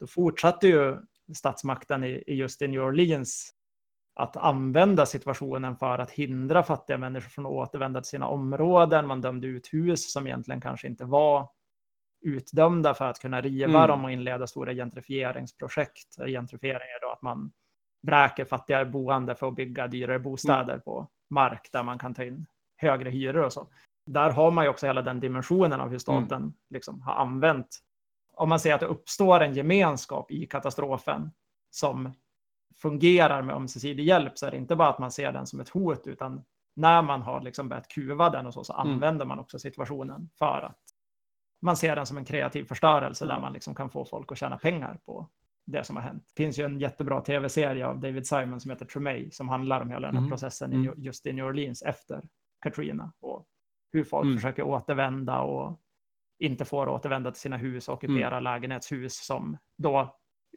[0.00, 0.96] då fortsatte ju
[1.34, 3.52] statsmakten i, i just i New Orleans
[4.14, 9.06] att använda situationen för att hindra fattiga människor från att återvända till sina områden.
[9.06, 11.55] Man dömde ut hus som egentligen kanske inte var
[12.26, 13.88] utdömda för att kunna riva mm.
[13.88, 16.16] dem och inleda stora gentrifieringsprojekt.
[16.26, 17.52] Gentrifiering är då att man
[18.02, 20.80] bräker fattigare boende för att bygga dyrare bostäder mm.
[20.80, 23.68] på mark där man kan ta in högre hyror och så.
[24.06, 26.52] Där har man ju också hela den dimensionen av hur staten mm.
[26.70, 27.78] liksom har använt.
[28.34, 31.30] Om man säger att det uppstår en gemenskap i katastrofen
[31.70, 32.12] som
[32.76, 35.68] fungerar med ömsesidig hjälp så är det inte bara att man ser den som ett
[35.68, 36.44] hot utan
[36.76, 38.92] när man har liksom börjat kuva den och så, så mm.
[38.92, 40.78] använder man också situationen för att
[41.62, 44.58] man ser den som en kreativ förstörelse där man liksom kan få folk att tjäna
[44.58, 45.28] pengar på
[45.66, 46.24] det som har hänt.
[46.26, 49.90] Det finns ju en jättebra tv-serie av David Simon som heter Tremay som handlar om
[49.90, 50.30] hela den här mm.
[50.30, 50.94] processen mm.
[50.96, 52.22] just i New Orleans efter
[52.60, 53.46] Katrina och
[53.92, 54.36] hur folk mm.
[54.36, 55.80] försöker återvända och
[56.38, 58.44] inte får återvända till sina hus och ockupera mm.
[58.44, 60.16] lägenhetshus som då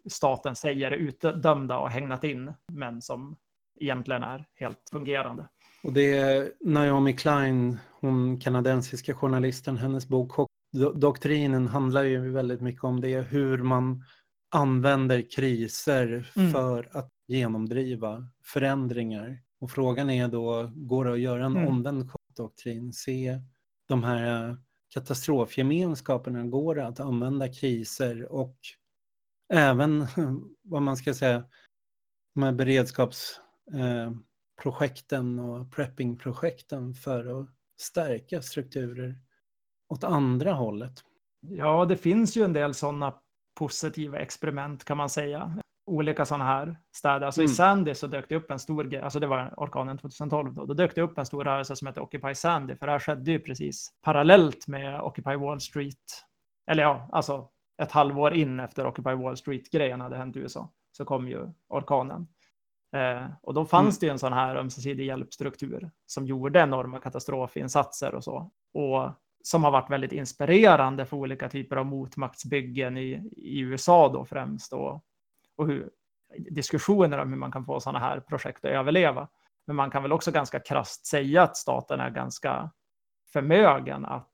[0.10, 3.38] staten säger är utdömda och hägnat in, men som
[3.80, 5.50] egentligen är helt fungerande.
[5.84, 10.32] Och det är Naomi Klein, hon kanadensiska journalisten, hennes bok
[10.96, 14.04] Doktrinen handlar ju väldigt mycket om det, hur man
[14.50, 16.52] använder kriser mm.
[16.52, 19.42] för att genomdriva förändringar.
[19.60, 21.68] Och frågan är då, går det att göra en mm.
[21.68, 22.94] omvänd doktrin?
[22.94, 23.42] Se
[23.88, 24.58] de här
[24.94, 28.58] katastrofgemenskaperna, går det att använda kriser och
[29.54, 30.08] även
[30.64, 31.44] vad man ska säga,
[32.34, 39.16] de här beredskapsprojekten eh, och preppingprojekten för att stärka strukturer
[39.90, 41.04] åt andra hållet?
[41.42, 43.14] Ja, det finns ju en del sådana
[43.60, 45.58] positiva experiment kan man säga.
[45.86, 47.26] Olika sådana här städer.
[47.26, 47.52] Alltså mm.
[47.52, 50.66] i Sandy så dök det upp en stor grej, alltså det var orkanen 2012 då,
[50.66, 53.32] då dök det upp en stor rörelse som heter Occupy Sandy, för det här skedde
[53.32, 56.26] ju precis parallellt med Occupy Wall Street.
[56.72, 57.50] Eller ja, alltså
[57.82, 62.28] ett halvår in efter Occupy Wall Street-grejen hade hänt i USA så kom ju orkanen.
[62.96, 64.00] Eh, och då fanns mm.
[64.00, 68.52] det ju en sån här ömsesidig hjälpstruktur som gjorde enorma katastrofinsatser och så.
[68.74, 69.12] Och
[69.44, 74.74] som har varit väldigt inspirerande för olika typer av motmaktsbyggen i, i USA då främst.
[74.74, 75.04] Och,
[75.56, 75.90] och hur,
[76.38, 79.28] diskussioner om hur man kan få sådana här projekt att överleva.
[79.68, 82.72] Men man kan väl också ganska krast säga att staten är ganska
[83.34, 84.34] förmögen att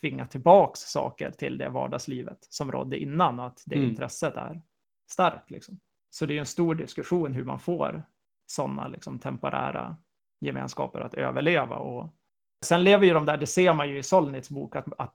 [0.00, 3.88] tvinga tillbaks saker till det vardagslivet som rådde innan och att det mm.
[3.90, 4.62] intresset är
[5.10, 5.50] starkt.
[5.50, 5.80] Liksom.
[6.10, 8.02] Så det är en stor diskussion hur man får
[8.46, 9.96] sådana liksom, temporära
[10.40, 11.76] gemenskaper att överleva.
[11.76, 12.14] Och
[12.64, 15.14] sen lever ju de där, det ser man ju i Solnits bok, att, att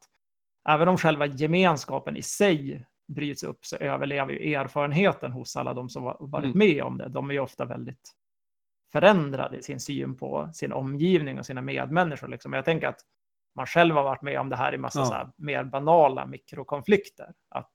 [0.70, 5.90] även om själva gemenskapen i sig bryts upp så överlever ju erfarenheten hos alla de
[5.90, 6.58] som varit mm.
[6.58, 7.10] med om det.
[7.10, 8.16] De är ju ofta väldigt
[8.92, 12.28] förändrade i sin syn på sin omgivning och sina medmänniskor.
[12.28, 12.54] Liksom.
[12.54, 13.00] Jag tänker att
[13.56, 15.06] man själv har varit med om det här i massa ja.
[15.06, 17.34] så här mer banala mikrokonflikter.
[17.50, 17.72] Att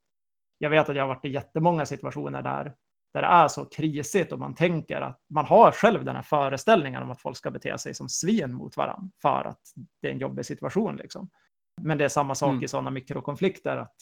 [0.59, 2.75] jag vet att jag har varit i jättemånga situationer där,
[3.13, 7.03] där det är så krisigt och man tänker att man har själv den här föreställningen
[7.03, 9.61] om att folk ska bete sig som svin mot varandra för att
[10.03, 10.97] det är en jobbig situation.
[10.97, 11.31] Liksom.
[11.83, 12.65] Men det är samma sak mm.
[12.65, 13.77] i sådana mikrokonflikter.
[13.77, 13.97] Att,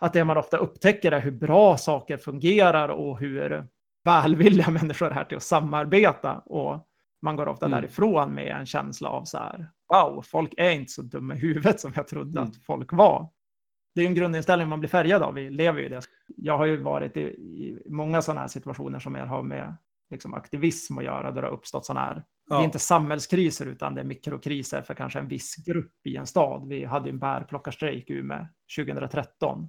[0.00, 3.66] att det man ofta upptäcker är hur bra saker fungerar och hur
[4.04, 6.38] välvilliga människor är till att samarbeta.
[6.38, 6.86] Och
[7.22, 7.80] man går ofta mm.
[7.80, 11.80] därifrån med en känsla av så här, wow, folk är inte så dumma i huvudet
[11.80, 12.50] som jag trodde mm.
[12.50, 13.30] att folk var.
[13.94, 16.02] Det är en grundinställning man blir färgad av, vi lever ju i det.
[16.36, 19.76] Jag har ju varit i, i många sådana här situationer som jag har med
[20.10, 23.94] liksom, aktivism att göra, där det har uppstått sådana här, det är inte samhällskriser utan
[23.94, 26.68] det är mikrokriser för kanske en viss grupp i en stad.
[26.68, 29.68] Vi hade en bärplockarstrejk i Umeå 2013,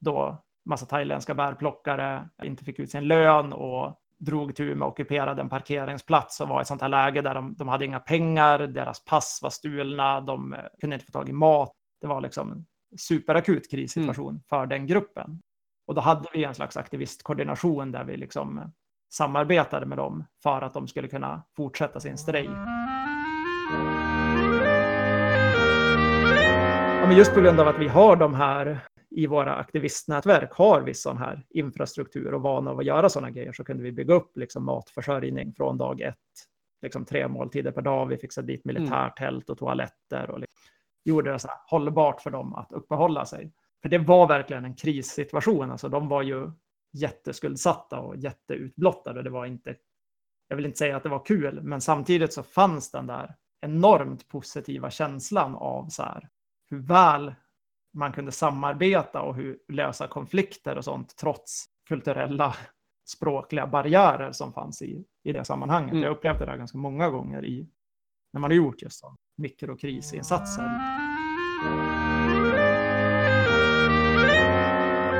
[0.00, 5.40] då massa thailändska bärplockare inte fick ut sin lön och drog tur med att ockupera
[5.40, 8.58] en parkeringsplats och var i ett sånt här läge där de, de hade inga pengar,
[8.58, 11.72] deras pass var stulna, de kunde inte få tag i mat.
[12.00, 12.66] Det var liksom en
[12.98, 14.42] superakut krissituation mm.
[14.48, 15.40] för den gruppen.
[15.88, 18.72] Och då hade vi en slags aktivistkoordination där vi liksom
[19.12, 22.50] samarbetade med dem för att de skulle kunna fortsätta sin strejk.
[27.00, 28.80] Ja, men just på grund av att vi har de här
[29.10, 33.52] i våra aktivistnätverk har vi sån här infrastruktur och vana av att göra sådana grejer
[33.52, 36.16] så kunde vi bygga upp liksom matförsörjning från dag ett.
[36.82, 38.06] Liksom tre måltider per dag.
[38.06, 40.58] Vi fixade dit militärtält och toaletter och liksom
[41.04, 43.52] gjorde det så hållbart för dem att uppehålla sig.
[43.82, 45.70] För det var verkligen en krissituation.
[45.70, 46.50] Alltså de var ju
[46.92, 49.22] jätteskuldsatta och jätteutblottade.
[49.22, 49.76] Det var inte,
[50.48, 54.28] jag vill inte säga att det var kul, men samtidigt så fanns den där enormt
[54.28, 56.28] positiva känslan av så här,
[56.70, 57.34] hur väl
[57.92, 62.54] man kunde samarbeta och hur lösa konflikter och sånt trots kulturella
[63.08, 65.92] språkliga barriärer som fanns i, i det sammanhanget.
[65.92, 66.04] Mm.
[66.04, 67.68] Jag upplevde det ganska många gånger i,
[68.32, 69.04] när man har gjort just
[69.36, 70.68] mikrokrisinsatser.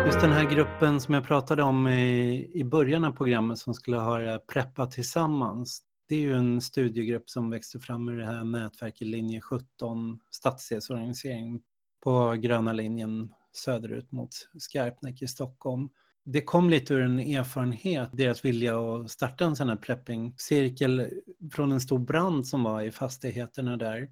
[0.09, 3.96] Just den här gruppen som jag pratade om i, i början av programmet som skulle
[3.96, 5.82] ha Preppa tillsammans.
[6.09, 11.61] Det är ju en studiegrupp som växte fram ur det här nätverket Linje 17, stadsdelsorganisering
[12.02, 15.88] på gröna linjen söderut mot Skarpnäck i Stockholm.
[16.24, 21.11] Det kom lite ur en erfarenhet, deras vilja att starta en sån här prepping-cirkel
[21.52, 24.09] från en stor brand som var i fastigheterna där.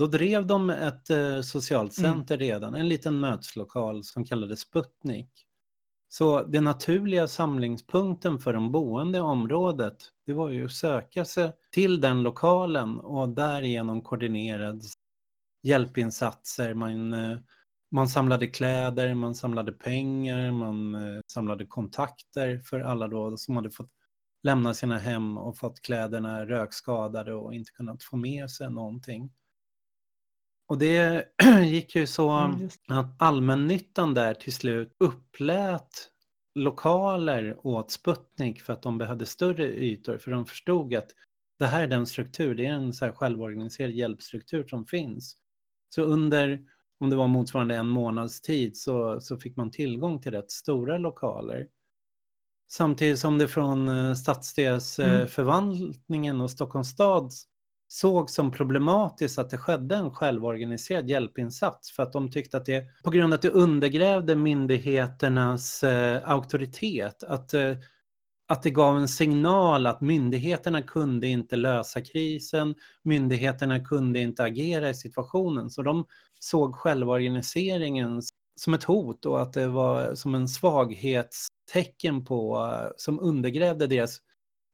[0.00, 2.12] Då drev de ett eh, socialt mm.
[2.12, 2.46] center mm.
[2.46, 5.30] redan, en liten möteslokal som kallades Sputnik.
[6.08, 9.96] Så den naturliga samlingspunkten för de boende i området,
[10.26, 14.82] det var ju att söka sig till den lokalen och därigenom koordinerad
[15.62, 16.74] hjälpinsatser.
[16.74, 17.38] Man, eh,
[17.90, 23.70] man samlade kläder, man samlade pengar, man eh, samlade kontakter för alla då som hade
[23.70, 23.92] fått
[24.42, 29.30] lämna sina hem och fått kläderna rökskadade och inte kunnat få med sig någonting.
[30.70, 31.24] Och det
[31.64, 32.52] gick ju så
[32.88, 36.10] att allmännyttan där till slut upplät
[36.54, 41.10] lokaler åt Sputnik för att de behövde större ytor för de förstod att
[41.58, 45.36] det här är den struktur, det är en så här självorganiserad hjälpstruktur som finns.
[45.94, 46.64] Så under,
[47.00, 50.98] om det var motsvarande en månads tid, så, så fick man tillgång till rätt stora
[50.98, 51.66] lokaler.
[52.72, 57.32] Samtidigt som det från eh, stadsdelsförvaltningen och Stockholms stad
[57.92, 62.84] såg som problematiskt att det skedde en självorganiserad hjälpinsats för att de tyckte att det,
[63.04, 67.76] på grund av att det undergrävde myndigheternas eh, auktoritet, att, eh,
[68.48, 74.90] att det gav en signal att myndigheterna kunde inte lösa krisen, myndigheterna kunde inte agera
[74.90, 76.04] i situationen, så de
[76.40, 78.22] såg självorganiseringen
[78.56, 84.20] som ett hot och att det var som en svaghetstecken på, eh, som undergrävde deras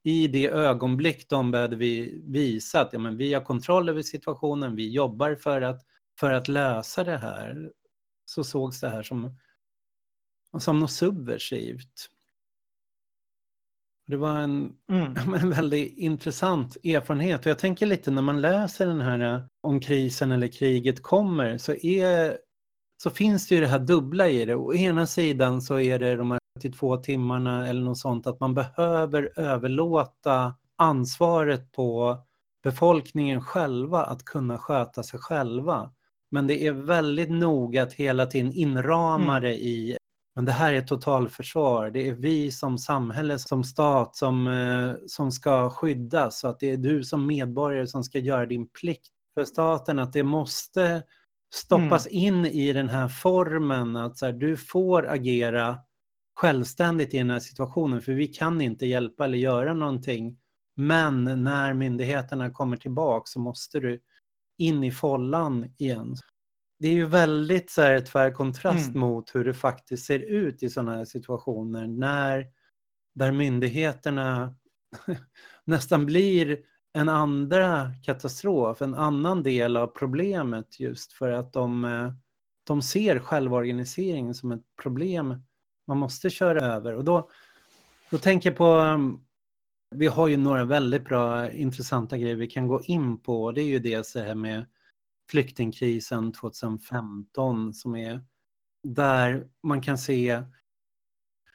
[0.06, 4.76] i det ögonblick de började vi visa att ja, men vi har kontroll över situationen,
[4.76, 5.82] vi jobbar för att,
[6.20, 7.72] för att lösa det här,
[8.24, 9.36] så sågs det här som,
[10.58, 12.10] som något subversivt.
[14.06, 15.34] Det var en, mm.
[15.34, 17.40] en väldigt intressant erfarenhet.
[17.40, 21.74] Och jag tänker lite när man läser den här om krisen eller kriget kommer så,
[21.74, 22.38] är,
[23.02, 24.54] så finns det ju det här dubbla i det.
[24.54, 28.54] Å ena sidan så är det de här 32 timmarna eller något sånt, att man
[28.54, 32.18] behöver överlåta ansvaret på
[32.62, 35.90] befolkningen själva att kunna sköta sig själva.
[36.30, 39.60] Men det är väldigt noga att hela tiden inrama det mm.
[39.60, 39.96] i
[40.36, 41.90] men det här är totalförsvar.
[41.90, 46.40] Det är vi som samhälle, som stat som, eh, som ska skyddas.
[46.40, 49.98] Så att det är du som medborgare som ska göra din plikt för staten.
[49.98, 51.02] Att det måste
[51.54, 52.18] stoppas mm.
[52.18, 53.96] in i den här formen.
[53.96, 55.78] Att så här, du får agera
[56.36, 60.38] självständigt i den här situationen för vi kan inte hjälpa eller göra någonting.
[60.74, 64.00] Men när myndigheterna kommer tillbaka så måste du
[64.58, 66.16] in i follan igen.
[66.78, 69.00] Det är ju väldigt så här, tvär kontrast mm.
[69.00, 72.46] mot hur det faktiskt ser ut i sådana här situationer när
[73.14, 74.54] där myndigheterna
[75.64, 76.58] nästan blir
[76.92, 82.12] en andra katastrof, en annan del av problemet just för att de, eh,
[82.66, 85.42] de ser självorganiseringen som ett problem
[85.86, 86.94] man måste köra över.
[86.94, 87.30] Och då,
[88.10, 89.24] då tänker jag på, um,
[89.90, 93.52] vi har ju några väldigt bra intressanta grejer vi kan gå in på.
[93.52, 94.66] Det är ju dels det här med
[95.30, 98.24] flyktingkrisen 2015 som är
[98.82, 100.42] där man kan se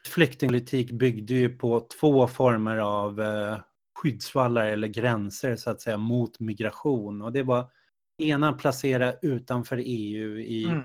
[0.08, 3.58] flyktingpolitik byggde ju på två former av eh,
[4.00, 7.72] skyddsvallar eller gränser så att säga mot migration och det var
[8.18, 10.84] ena placera utanför EU i mm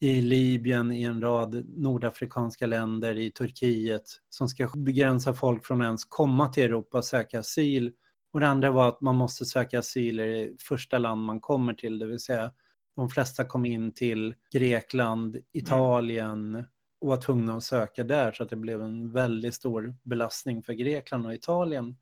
[0.00, 5.86] i Libyen, i en rad nordafrikanska länder, i Turkiet som ska begränsa folk från att
[5.86, 7.92] ens komma till Europa och söka asyl.
[8.32, 11.74] Och det andra var att man måste söka asyl i det första land man kommer
[11.74, 12.52] till, det vill säga
[12.96, 16.64] de flesta kom in till Grekland, Italien
[17.00, 20.72] och var tvungna att söka där så att det blev en väldigt stor belastning för
[20.72, 21.96] Grekland och Italien.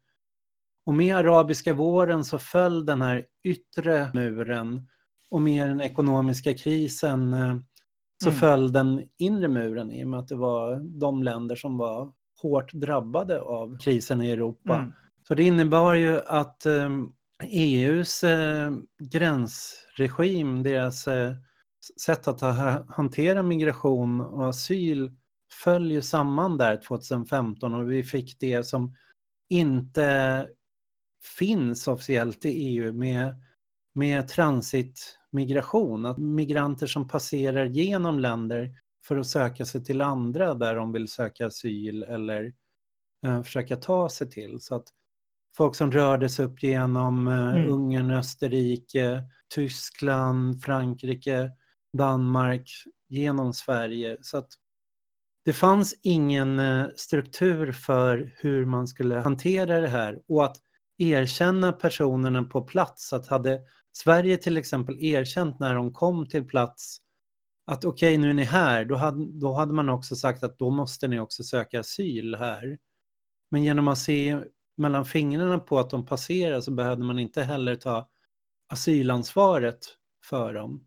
[0.87, 4.89] Och med arabiska våren så föll den här yttre muren
[5.31, 7.57] och med den ekonomiska krisen eh,
[8.23, 8.41] så mm.
[8.41, 12.13] föll den inre muren i och med att det var de länder som var
[12.43, 14.77] hårt drabbade av krisen i Europa.
[14.77, 14.93] Mm.
[15.29, 16.91] Så det innebar ju att eh,
[17.45, 21.35] EUs eh, gränsregim, deras eh,
[22.01, 25.13] sätt att ha, hantera migration och asyl
[25.65, 28.95] föll ju samman där 2015 och vi fick det som
[29.49, 30.49] inte
[31.39, 33.35] finns officiellt i EU med,
[33.95, 34.29] med
[35.37, 36.07] transitmigration.
[36.07, 38.75] Att migranter som passerar genom länder
[39.05, 42.53] för att söka sig till andra där de vill söka asyl eller
[43.27, 44.61] eh, försöka ta sig till.
[44.61, 44.89] Så att
[45.57, 47.69] folk som rörde sig upp genom eh, mm.
[47.69, 49.23] Ungern, Österrike,
[49.55, 51.51] Tyskland, Frankrike,
[51.93, 52.71] Danmark,
[53.09, 54.17] genom Sverige.
[54.21, 54.49] Så att
[55.45, 60.57] det fanns ingen eh, struktur för hur man skulle hantera det här och att
[60.99, 63.13] erkänna personerna på plats.
[63.13, 63.61] Att hade
[63.97, 66.99] Sverige till exempel erkänt när de kom till plats
[67.67, 70.59] att okej, okay, nu är ni här, då hade, då hade man också sagt att
[70.59, 72.79] då måste ni också söka asyl här.
[73.51, 74.41] Men genom att se
[74.77, 78.09] mellan fingrarna på att de passerar så behövde man inte heller ta
[78.69, 79.87] asylansvaret
[80.25, 80.87] för dem.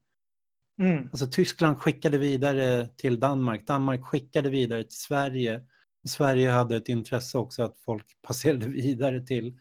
[0.82, 1.10] Mm.
[1.12, 5.62] Alltså Tyskland skickade vidare till Danmark, Danmark skickade vidare till Sverige.
[6.08, 9.60] Sverige hade ett intresse också att folk passerade vidare till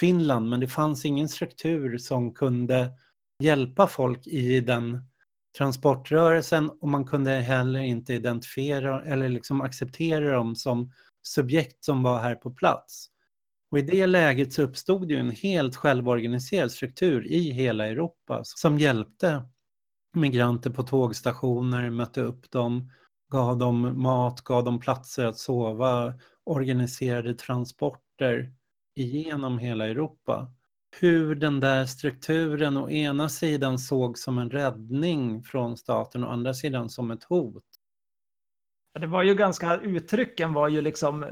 [0.00, 2.92] Finland, men det fanns ingen struktur som kunde
[3.42, 5.02] hjälpa folk i den
[5.58, 10.92] transportrörelsen och man kunde heller inte identifiera eller liksom acceptera dem som
[11.22, 13.10] subjekt som var här på plats.
[13.70, 18.78] Och i det läget så uppstod ju en helt självorganiserad struktur i hela Europa som
[18.78, 19.42] hjälpte
[20.16, 22.90] migranter på tågstationer, mötte upp dem,
[23.32, 28.52] gav dem mat, gav dem platser att sova, organiserade transporter
[28.98, 30.52] igenom hela Europa.
[31.00, 36.32] Hur den där strukturen å ena sidan såg som en räddning från staten och å
[36.32, 37.64] andra sidan som ett hot.
[39.00, 41.26] Det var ju ganska, uttrycken var ju liksom,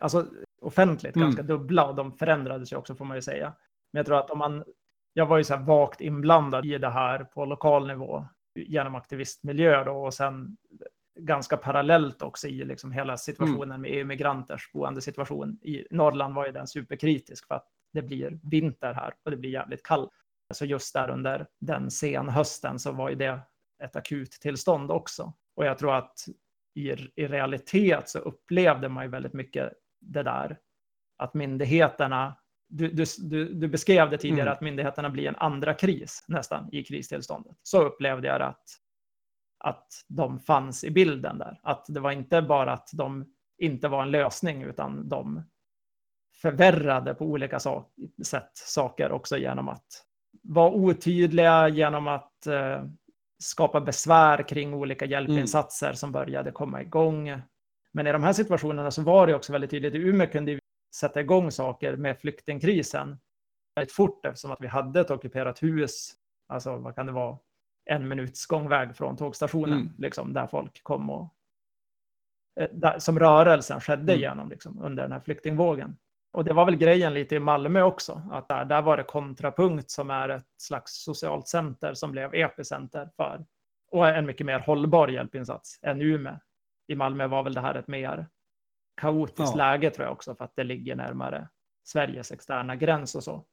[0.00, 0.26] alltså
[0.60, 1.26] offentligt mm.
[1.26, 3.52] ganska dubbla och de förändrades ju också får man ju säga.
[3.92, 4.64] Men jag tror att om man,
[5.12, 9.84] jag var ju så här vagt inblandad i det här på lokal nivå genom aktivistmiljö
[9.84, 10.56] då, och sen
[11.20, 13.80] ganska parallellt också i liksom hela situationen mm.
[13.80, 15.58] med EU-migranters boendesituation.
[15.62, 19.50] I Norrland var ju den superkritisk för att det blir vinter här och det blir
[19.50, 20.10] jävligt kallt.
[20.54, 23.40] Så just där under den sen hösten så var ju det
[23.84, 25.32] ett akut tillstånd också.
[25.56, 26.14] Och jag tror att
[26.74, 30.58] i, i realitet så upplevde man ju väldigt mycket det där
[31.18, 32.36] att myndigheterna
[32.72, 34.52] du, du, du, du beskrev det tidigare mm.
[34.52, 37.56] att myndigheterna blir en andra kris nästan i kristillståndet.
[37.62, 38.64] Så upplevde jag att,
[39.62, 41.60] att de fanns i bilden där.
[41.62, 43.26] Att det var inte bara att de
[43.58, 45.42] inte var en lösning utan de
[46.42, 47.92] förvärrade på olika sak,
[48.24, 49.86] sätt saker också genom att
[50.42, 52.84] vara otydliga, genom att eh,
[53.38, 55.96] skapa besvär kring olika hjälpinsatser mm.
[55.96, 57.42] som började komma igång.
[57.92, 59.94] Men i de här situationerna så var det också väldigt tydligt.
[59.94, 60.60] I Umeå kunde vi
[60.94, 63.18] sätta igång saker med flyktingkrisen
[63.74, 66.12] väldigt fort eftersom att vi hade ett ockuperat hus.
[66.48, 67.38] Alltså vad kan det vara?
[67.84, 69.92] En minuts gångväg från tågstationen, mm.
[69.98, 71.34] liksom, där folk kom och
[72.60, 74.20] eh, där, som rörelsen skedde mm.
[74.20, 75.96] genom liksom, under den här flyktingvågen.
[76.32, 79.90] Och det var väl grejen lite i Malmö också, att där, där var det kontrapunkt
[79.90, 83.44] som är ett slags socialt center som blev epicenter för
[83.90, 86.36] och en mycket mer hållbar hjälpinsats än Umeå.
[86.86, 88.26] I Malmö var väl det här ett mer
[89.00, 89.56] kaotiskt ja.
[89.56, 91.48] läge tror jag också för att det ligger närmare
[91.84, 93.46] Sveriges externa gräns och så.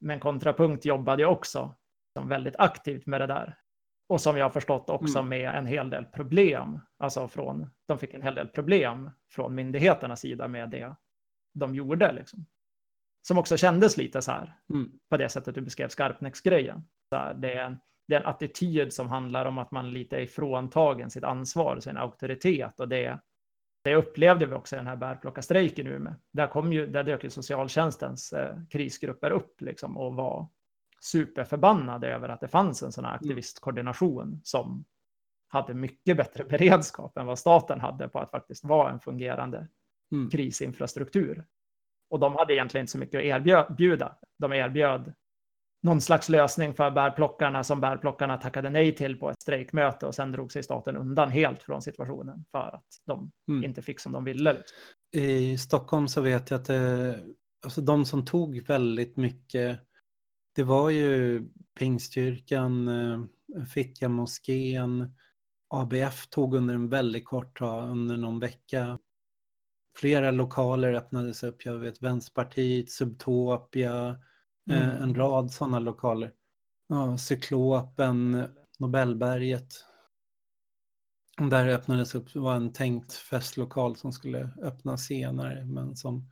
[0.00, 1.74] Men kontrapunkt jobbade också
[2.12, 3.58] som väldigt aktivt med det där.
[4.10, 5.28] Och som jag har förstått också mm.
[5.28, 6.80] med en hel del problem.
[6.98, 10.96] Alltså från, de fick en hel del problem från myndigheternas sida med det
[11.54, 12.12] de gjorde.
[12.12, 12.46] Liksom.
[13.22, 14.92] Som också kändes lite så här, mm.
[15.10, 16.82] på det sättet du beskrev Skarpnäcksgrejen.
[17.36, 21.10] Det, är en, det är en attityd som handlar om att man lite är ifråntagen
[21.10, 23.20] sitt ansvar, sin auktoritet och det
[23.84, 26.14] det upplevde vi också i den här bärplockarstrejken nu med.
[26.32, 30.48] Där, kom ju, där dök ju socialtjänstens eh, krisgrupper upp liksom, och var
[31.00, 33.20] superförbannade över att det fanns en sån här mm.
[33.20, 34.84] aktivistkoordination som
[35.48, 39.68] hade mycket bättre beredskap än vad staten hade på att faktiskt vara en fungerande
[40.12, 40.30] mm.
[40.30, 41.44] krisinfrastruktur.
[42.10, 44.16] Och de hade egentligen inte så mycket att erbjuda.
[44.38, 45.14] De erbjöd
[45.82, 50.32] någon slags lösning för bärplockarna som bärplockarna tackade nej till på ett strejkmöte och sen
[50.32, 53.64] drog sig staten undan helt från situationen för att de mm.
[53.64, 54.52] inte fick som de ville.
[54.52, 54.76] Liksom.
[55.12, 57.20] I Stockholm så vet jag att det,
[57.64, 59.80] alltså de som tog väldigt mycket,
[60.60, 61.42] det var ju
[61.78, 63.24] Pingstkyrkan, eh,
[63.64, 65.14] Fittja moskén,
[65.68, 68.98] ABF tog under en väldigt kort tag, under någon vecka.
[69.96, 74.18] Flera lokaler öppnades upp, jag vet Vänsterpartiet, Subtopia,
[74.70, 75.02] Eh, mm.
[75.02, 76.32] en rad sådana lokaler.
[76.88, 78.48] Ja, Cyklopen,
[78.78, 79.74] Nobelberget.
[81.50, 86.30] Där öppnades upp, det var en tänkt festlokal som skulle öppna senare men som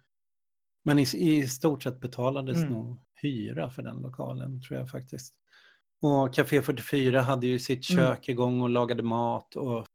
[0.83, 2.73] men i, i stort sett betalades mm.
[2.73, 5.35] nog hyra för den lokalen tror jag faktiskt.
[6.01, 8.05] Och Café 44 hade ju sitt mm.
[8.05, 8.35] kök mm.
[8.35, 9.87] igång och lagade mat och,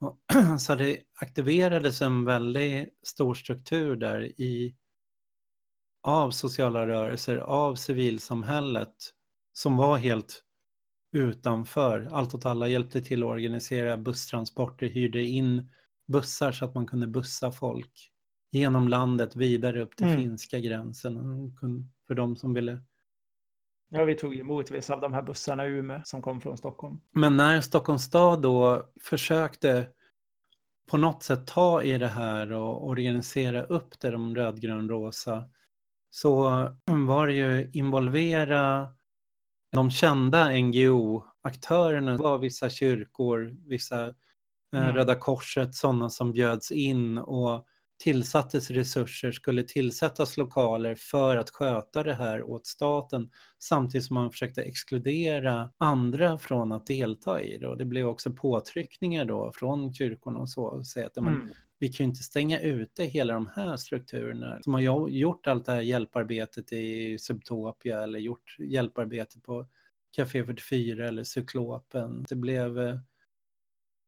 [0.00, 4.76] och så det aktiverades en väldigt stor struktur där i
[6.02, 8.94] av sociala rörelser, av civilsamhället
[9.52, 10.42] som var helt
[11.12, 12.08] utanför.
[12.12, 15.70] Allt åt alla hjälpte till att organisera busstransporter, hyrde in
[16.06, 18.10] bussar så att man kunde bussa folk
[18.54, 20.18] genom landet vidare upp till mm.
[20.18, 21.16] finska gränsen
[22.06, 22.82] för de som ville.
[23.88, 27.00] Ja, vi tog emot vissa av de här bussarna i Umeå som kom från Stockholm.
[27.12, 29.88] Men när Stockholms stad då försökte
[30.90, 35.44] på något sätt ta i det här och organisera upp det, de rödgrön-rosa
[36.10, 36.42] så
[36.86, 38.88] var det ju involvera
[39.72, 42.10] de kända NGO-aktörerna.
[42.10, 44.12] Det var vissa kyrkor, vissa eh,
[44.82, 44.94] mm.
[44.94, 47.66] Röda Korset, sådana som bjöds in och
[47.98, 54.30] tillsattes resurser, skulle tillsättas lokaler för att sköta det här åt staten samtidigt som man
[54.30, 57.68] försökte exkludera andra från att delta i det.
[57.68, 61.50] Och det blev också påtryckningar då från kyrkorna och så, och säga att mm
[61.84, 65.72] vi kan ju inte stänga ute hela de här strukturerna som har gjort allt det
[65.72, 69.66] här hjälparbetet i Subtopia eller gjort hjälparbete på
[70.16, 72.24] Café 44 eller Cyklopen.
[72.28, 72.98] Det blev eh,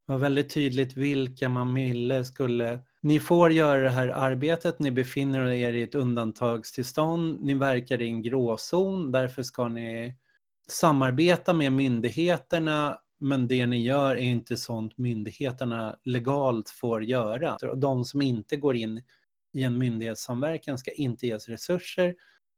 [0.06, 5.48] var väldigt tydligt vilka man ville skulle ni får göra det här arbetet, ni befinner
[5.48, 10.14] er i ett undantagstillstånd, ni verkar i en gråzon, därför ska ni
[10.68, 17.56] samarbeta med myndigheterna men det ni gör är inte sånt myndigheterna legalt får göra.
[17.76, 19.02] De som inte går in
[19.52, 22.14] i en myndighetssamverkan ska inte ges resurser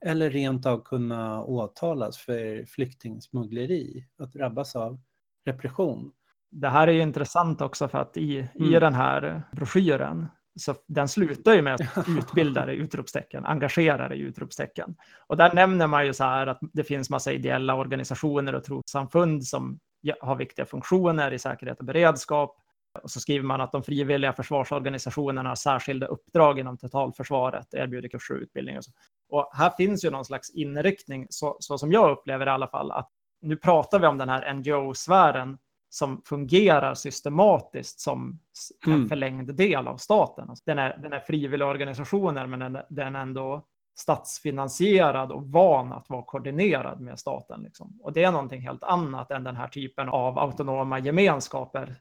[0.07, 5.01] eller rent av kunna åtalas för flyktingsmuggleri, att drabbas av
[5.45, 6.13] repression.
[6.51, 8.75] Det här är ju intressant också för att i, mm.
[8.75, 10.27] i den här broschyren
[10.59, 14.97] så den slutar ju med att utbildare utropstecken, engagerare utropstecken.
[15.27, 19.47] Och där nämner man ju så här att det finns massa ideella organisationer och trossamfund
[19.47, 19.79] som
[20.21, 22.57] har viktiga funktioner i säkerhet och beredskap.
[23.03, 28.35] Och så skriver man att de frivilliga försvarsorganisationerna har särskilda uppdrag inom totalförsvaret, erbjuder kurser
[28.35, 28.79] och utbildning.
[28.79, 28.91] Och, så.
[29.29, 32.91] och här finns ju någon slags inriktning, så, så som jag upplever i alla fall,
[32.91, 35.59] att nu pratar vi om den här NGO-sfären
[35.91, 38.41] som fungerar systematiskt som
[38.87, 39.09] en mm.
[39.09, 40.51] förlängd del av staten.
[40.51, 43.65] Alltså den, är, den är frivilliga organisationer, men den, den är ändå
[43.99, 47.63] statsfinansierad och van att vara koordinerad med staten.
[47.63, 48.01] Liksom.
[48.03, 51.97] Och det är någonting helt annat än den här typen av autonoma gemenskaper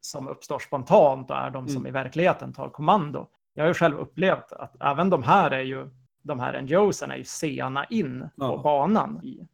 [0.00, 1.86] som uppstår spontant och är de som mm.
[1.86, 3.26] i verkligheten tar kommando.
[3.54, 5.90] Jag har ju själv upplevt att även de här är ju,
[6.22, 8.56] de här NGOsen är ju sena in ja.
[8.56, 9.48] på banan i,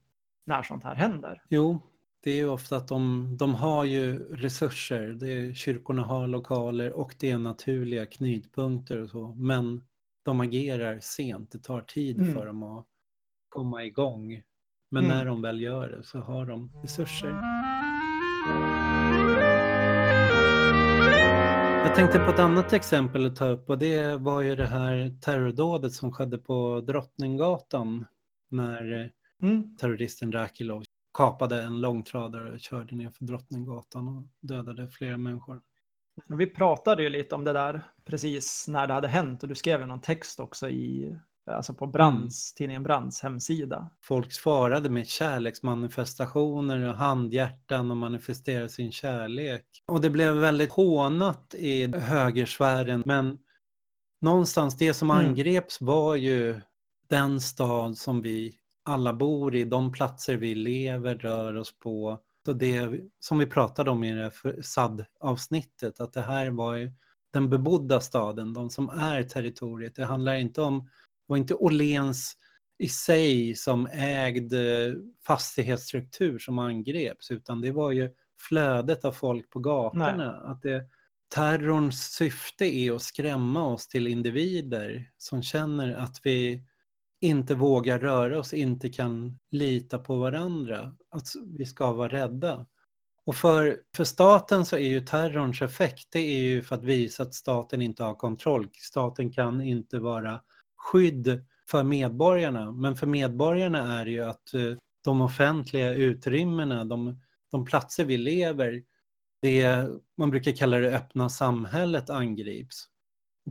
[0.44, 1.42] när sånt här händer.
[1.48, 1.80] Jo,
[2.26, 5.08] det är ju ofta att de, de har ju resurser.
[5.08, 9.34] Det kyrkorna har lokaler och det är naturliga knytpunkter och så.
[9.36, 9.84] Men
[10.22, 11.52] de agerar sent.
[11.52, 12.34] Det tar tid mm.
[12.34, 12.86] för dem att
[13.48, 14.42] komma igång.
[14.90, 15.16] Men mm.
[15.16, 17.30] när de väl gör det så har de resurser.
[21.84, 25.18] Jag tänkte på ett annat exempel att ta upp och det var ju det här
[25.20, 28.04] terrordådet som skedde på Drottninggatan
[28.50, 29.12] när
[29.42, 29.76] mm.
[29.76, 30.82] terroristen Rakilov
[31.16, 35.60] kapade en långtradare och körde ner för Drottninggatan och dödade flera människor.
[36.28, 39.86] Vi pratade ju lite om det där precis när det hade hänt och du skrev
[39.86, 41.16] någon text också i,
[41.50, 42.56] alltså på Brands, mm.
[42.56, 43.90] tidningen Brands hemsida.
[44.02, 49.64] Folk svarade med kärleksmanifestationer och handhjärtan och manifesterade sin kärlek.
[49.86, 53.38] Och det blev väldigt hånat i högersfären men
[54.20, 55.26] någonstans det som mm.
[55.26, 56.60] angreps var ju
[57.08, 62.52] den stad som vi alla bor i, de platser vi lever, rör oss på, så
[62.52, 64.32] det som vi pratade om i det
[64.62, 66.92] SAD-avsnittet, att det här var
[67.32, 69.94] den bebodda staden, de som är territoriet.
[69.94, 70.90] Det handlar inte om, det
[71.26, 72.36] var inte Åhléns
[72.78, 74.94] i sig som ägde
[75.26, 78.10] fastighetsstruktur som angreps, utan det var ju
[78.48, 80.32] flödet av folk på gatorna.
[80.32, 80.84] Att det,
[81.34, 86.62] terrorns syfte är att skrämma oss till individer som känner att vi
[87.20, 90.92] inte vågar röra oss, inte kan lita på varandra.
[91.10, 91.26] Att
[91.58, 92.66] vi ska vara rädda.
[93.24, 97.22] Och för, för staten så är ju terrorns effekt, det är ju för att visa
[97.22, 98.68] att staten inte har kontroll.
[98.72, 100.40] Staten kan inte vara
[100.76, 102.72] skydd för medborgarna.
[102.72, 108.16] Men för medborgarna är det ju att eh, de offentliga utrymmena, de, de platser vi
[108.16, 108.82] lever,
[109.42, 112.88] det man brukar kalla det öppna samhället angrips.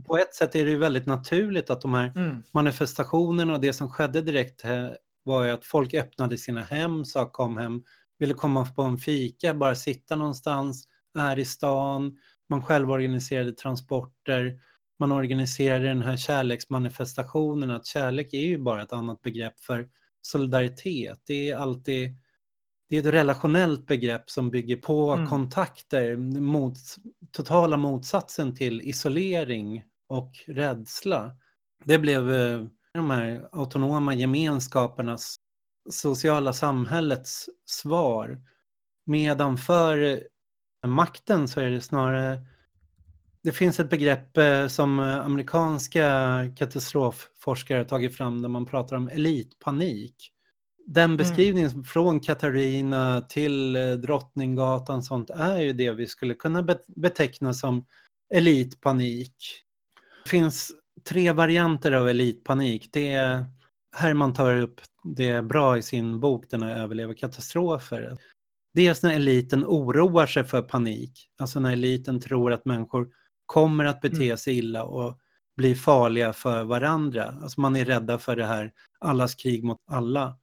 [0.04, 2.42] På ett sätt är det ju väldigt naturligt att de här mm.
[2.52, 4.62] manifestationerna och det som skedde direkt
[5.24, 7.82] var ju att folk öppnade sina hem, sa kom hem,
[8.18, 10.88] ville komma på en fika, bara sitta någonstans,
[11.18, 12.18] är i stan,
[12.48, 14.60] man själv organiserade transporter,
[14.98, 19.88] man organiserade den här kärleksmanifestationen, att kärlek är ju bara ett annat begrepp för
[20.22, 21.20] solidaritet.
[21.26, 22.16] Det är alltid
[22.88, 25.28] det är ett relationellt begrepp som bygger på mm.
[25.28, 26.78] kontakter, mot,
[27.32, 31.36] totala motsatsen till isolering och rädsla.
[31.84, 32.64] Det blev eh,
[32.94, 35.36] de här autonoma gemenskapernas
[35.90, 38.40] sociala samhällets svar.
[39.06, 40.22] Medan för
[40.86, 42.46] makten så är det snarare
[43.46, 46.08] det finns ett begrepp eh, som amerikanska
[46.56, 50.32] katastrofforskare tagit fram där man pratar om elitpanik.
[50.86, 51.16] Den mm.
[51.16, 51.84] beskrivningen mm.
[51.84, 57.86] från Katarina till eh, Drottninggatan sånt är ju det vi skulle kunna beteckna som
[58.34, 59.36] elitpanik.
[60.24, 60.72] Det finns
[61.08, 62.88] tre varianter av elitpanik.
[62.92, 63.44] Det är,
[63.96, 68.16] Herman tar upp det bra i sin bok, den här Överleva katastrofer.
[68.74, 73.08] Dels när eliten oroar sig för panik, alltså när eliten tror att människor
[73.46, 74.36] kommer att bete mm.
[74.36, 75.18] sig illa och
[75.56, 77.38] bli farliga för varandra.
[77.42, 80.38] Alltså man är rädda för det här allas krig mot alla.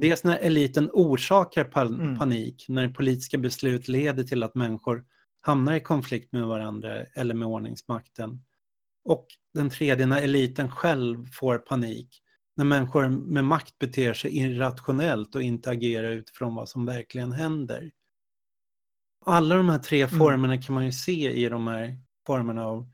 [0.00, 2.18] Dels när eliten orsakar mm.
[2.18, 5.04] panik, när politiska beslut leder till att människor
[5.40, 8.42] hamnar i konflikt med varandra eller med ordningsmakten.
[9.04, 12.22] Och den tredje, när eliten själv får panik,
[12.56, 17.90] när människor med makt beter sig irrationellt och inte agerar utifrån vad som verkligen händer.
[19.24, 20.18] Alla de här tre mm.
[20.18, 22.90] formerna kan man ju se i de här formerna av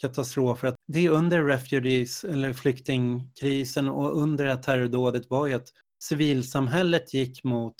[0.00, 0.74] katastrofer.
[0.86, 5.68] det är under refugees eller flyktingkrisen och under det här terrordådet var ju att
[6.02, 7.74] civilsamhället gick mot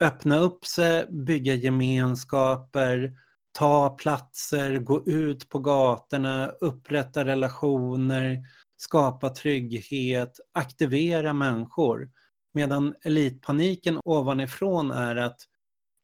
[0.00, 3.12] öppna upp sig, bygga gemenskaper,
[3.52, 8.38] ta platser, gå ut på gatorna, upprätta relationer,
[8.76, 12.10] skapa trygghet, aktivera människor.
[12.54, 15.40] Medan elitpaniken ovanifrån är att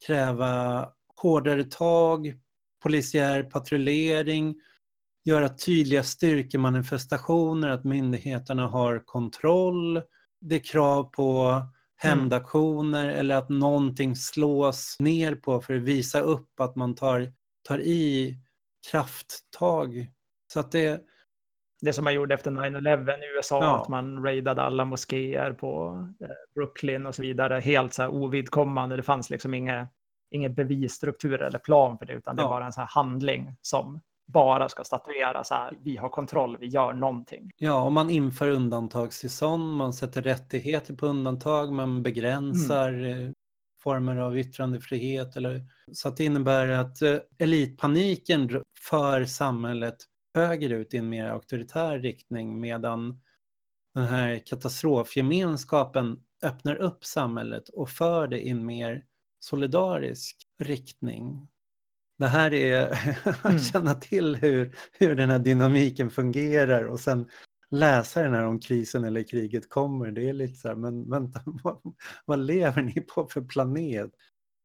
[0.06, 2.34] kräva hårdare tag,
[2.82, 4.54] polisiär patrullering,
[5.24, 10.02] göra tydliga styrkemanifestationer, att myndigheterna har kontroll.
[10.46, 11.60] Det är krav på
[11.96, 13.16] hämndaktioner mm.
[13.16, 17.32] eller att någonting slås ner på för att visa upp att man tar,
[17.68, 18.36] tar i
[18.90, 20.10] krafttag.
[20.52, 21.02] Så att det,
[21.80, 23.82] det som man gjorde efter 9-11 i USA, ja.
[23.82, 28.96] att man raidade alla moskéer på eh, Brooklyn och så vidare, helt så här ovidkommande.
[28.96, 29.88] Det fanns liksom inga,
[30.30, 32.48] ingen bevisstruktur eller plan för det, utan det ja.
[32.48, 36.66] var en så här handling som bara ska statuera så här, vi har kontroll, vi
[36.66, 37.50] gör någonting.
[37.56, 43.26] Ja, och man inför undantagstillstånd, man sätter rättigheter på undantag, man begränsar mm.
[43.26, 43.32] Eh,
[43.82, 45.36] former av yttrandefrihet.
[45.36, 45.62] Eller,
[45.92, 49.96] så att det innebär att eh, elitpaniken för samhället
[50.34, 53.20] högerut i en mer auktoritär riktning medan
[53.94, 59.04] den här katastrofgemenskapen öppnar upp samhället och för det i en mer
[59.40, 61.48] solidarisk riktning.
[62.18, 62.90] Det här är
[63.24, 63.58] att mm.
[63.58, 67.28] känna till hur, hur den här dynamiken fungerar och sen
[67.70, 70.10] läsa den här om krisen eller kriget kommer.
[70.10, 71.78] Det är lite så här, men vänta, vad,
[72.24, 74.10] vad lever ni på för planet?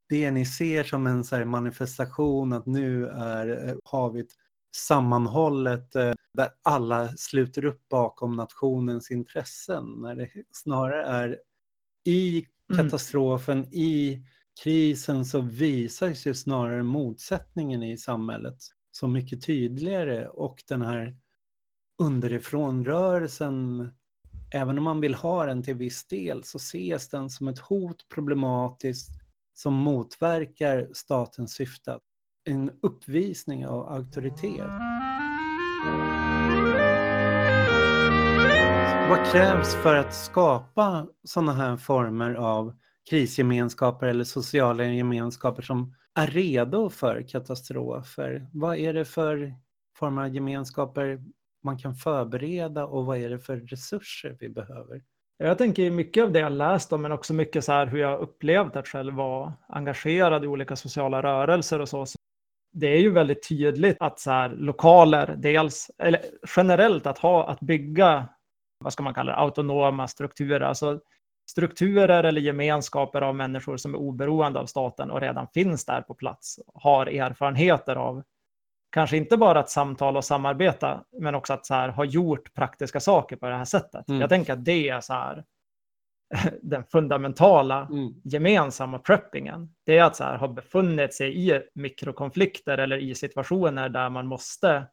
[0.10, 4.28] Det ni ser som en så manifestation att nu är havet
[4.76, 9.86] sammanhållet eh, där alla sluter upp bakom nationens intressen.
[9.86, 11.39] När det snarare är
[12.06, 12.84] i mm.
[12.84, 13.70] katastrofen, mm.
[13.72, 14.24] i
[14.64, 18.57] krisen så visar sig snarare motsättningen i samhället
[18.91, 21.18] så mycket tydligare och den här
[22.01, 23.89] underifrånrörelsen,
[24.53, 28.10] även om man vill ha den till viss del så ses den som ett hot
[28.10, 29.10] problematiskt
[29.53, 31.99] som motverkar statens syfte
[32.43, 34.70] en uppvisning av auktoritet.
[39.10, 42.74] Vad krävs för att skapa sådana här former av
[43.10, 48.47] krisgemenskaper eller sociala gemenskaper som är redo för katastrofer?
[48.53, 49.53] Vad är det för
[49.97, 51.24] former av gemenskaper
[51.64, 55.01] man kan förbereda och vad är det för resurser vi behöver?
[55.38, 58.20] Jag tänker mycket av det jag läst om, men också mycket så här hur jag
[58.20, 62.05] upplevt att själv vara engagerad i olika sociala rörelser och så
[62.72, 66.22] det är ju väldigt tydligt att så här, lokaler, dels, eller
[66.55, 68.30] generellt att ha, att bygga
[68.84, 70.99] vad ska man kalla det, autonoma strukturer, alltså
[71.50, 76.14] strukturer eller gemenskaper av människor som är oberoende av staten och redan finns där på
[76.14, 78.24] plats, har erfarenheter av
[78.91, 83.00] kanske inte bara att samtala och samarbeta, men också att så här, ha gjort praktiska
[83.00, 84.10] saker på det här sättet.
[84.10, 84.22] Mm.
[84.22, 85.43] Jag tänker att det är så här,
[86.62, 88.14] den fundamentala mm.
[88.24, 89.76] gemensamma preppingen.
[89.86, 94.28] Det är att så här, ha befunnit sig i mikrokonflikter eller i situationer där man
[94.28, 94.88] måste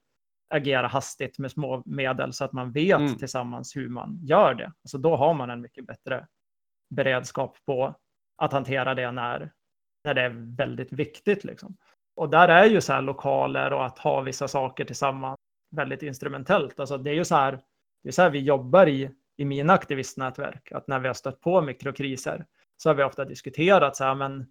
[0.55, 3.17] agera hastigt med små medel så att man vet mm.
[3.17, 4.73] tillsammans hur man gör det.
[4.85, 6.27] Alltså då har man en mycket bättre
[6.89, 7.95] beredskap på
[8.37, 9.51] att hantera det när,
[10.05, 11.45] när det är väldigt viktigt.
[11.45, 11.77] Liksom.
[12.17, 15.37] Och där är ju så här lokaler och att ha vissa saker tillsammans
[15.71, 16.81] väldigt instrumentellt.
[16.81, 17.61] Alltså det är ju så här,
[18.03, 21.41] det är så här vi jobbar i, i mina aktivistnätverk, att när vi har stött
[21.41, 24.47] på mikrokriser så har vi ofta diskuterat så här, men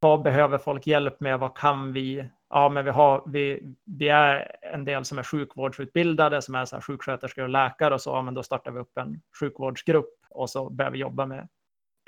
[0.00, 1.38] vad behöver folk hjälp med?
[1.38, 2.28] Vad kan vi?
[2.50, 6.76] Ja, men vi, har, vi, vi är en del som är sjukvårdsutbildade, som är så
[6.76, 10.50] här sjuksköterskor och läkare och så, ja, men då startar vi upp en sjukvårdsgrupp och
[10.50, 11.48] så börjar vi jobba med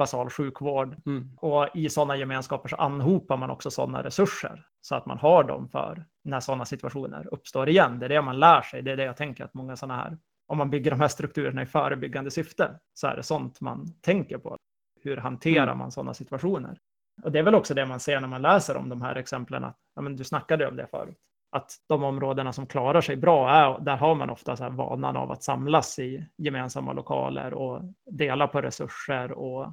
[0.00, 0.96] basal sjukvård.
[1.06, 1.30] Mm.
[1.36, 5.68] Och i sådana gemenskaper så anhopar man också sådana resurser så att man har dem
[5.68, 7.98] för när sådana situationer uppstår igen.
[7.98, 8.82] Det är det man lär sig.
[8.82, 11.62] Det är det jag tänker att många sådana här, om man bygger de här strukturerna
[11.62, 14.56] i förebyggande syfte, så är det sånt man tänker på.
[15.02, 15.78] Hur hanterar mm.
[15.78, 16.78] man sådana situationer?
[17.22, 19.64] Och det är väl också det man ser när man läser om de här exemplen.
[19.64, 21.18] Att, ja, men du snackade om det förut.
[21.52, 25.16] Att de områdena som klarar sig bra, är, där har man ofta så här vanan
[25.16, 29.72] av att samlas i gemensamma lokaler och dela på resurser och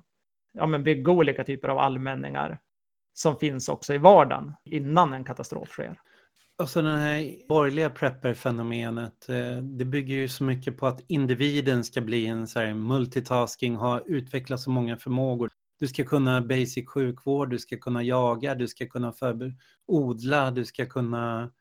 [0.57, 2.59] ja, men bygga olika typer av allmänningar
[3.13, 5.99] som finns också i vardagen innan en katastrof sker.
[6.59, 12.01] Alltså det här borgerliga prepper-fenomenet, eh, det bygger ju så mycket på att individen ska
[12.01, 15.49] bli en så här multitasking, ha utvecklat så många förmågor.
[15.79, 19.13] Du ska kunna basic sjukvård, du ska kunna jaga, du ska kunna
[19.87, 21.51] odla, du ska kunna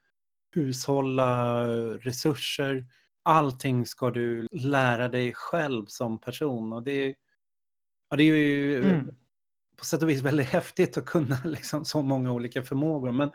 [0.54, 2.86] hushålla eh, resurser.
[3.22, 7.14] Allting ska du lära dig själv som person och det
[8.10, 9.14] Ja, det är ju mm.
[9.76, 13.12] på sätt och vis väldigt häftigt att kunna liksom så många olika förmågor.
[13.12, 13.30] Men,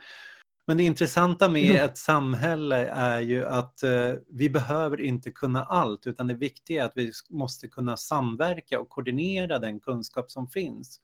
[0.67, 1.85] men det intressanta med mm.
[1.85, 6.85] ett samhälle är ju att eh, vi behöver inte kunna allt, utan det viktiga är
[6.85, 10.99] att vi måste kunna samverka och koordinera den kunskap som finns.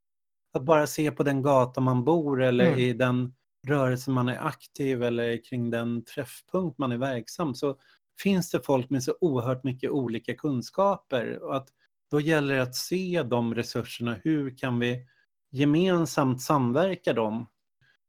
[0.53, 2.79] Att bara se på den gata man bor eller mm.
[2.79, 3.33] i den
[3.67, 7.77] rörelse man är aktiv eller kring den träffpunkt man är verksam så
[8.19, 11.43] finns det folk med så oerhört mycket olika kunskaper.
[11.43, 11.67] Och att
[12.11, 14.15] då gäller det att se de resurserna.
[14.23, 15.05] Hur kan vi
[15.51, 17.45] gemensamt samverka dem?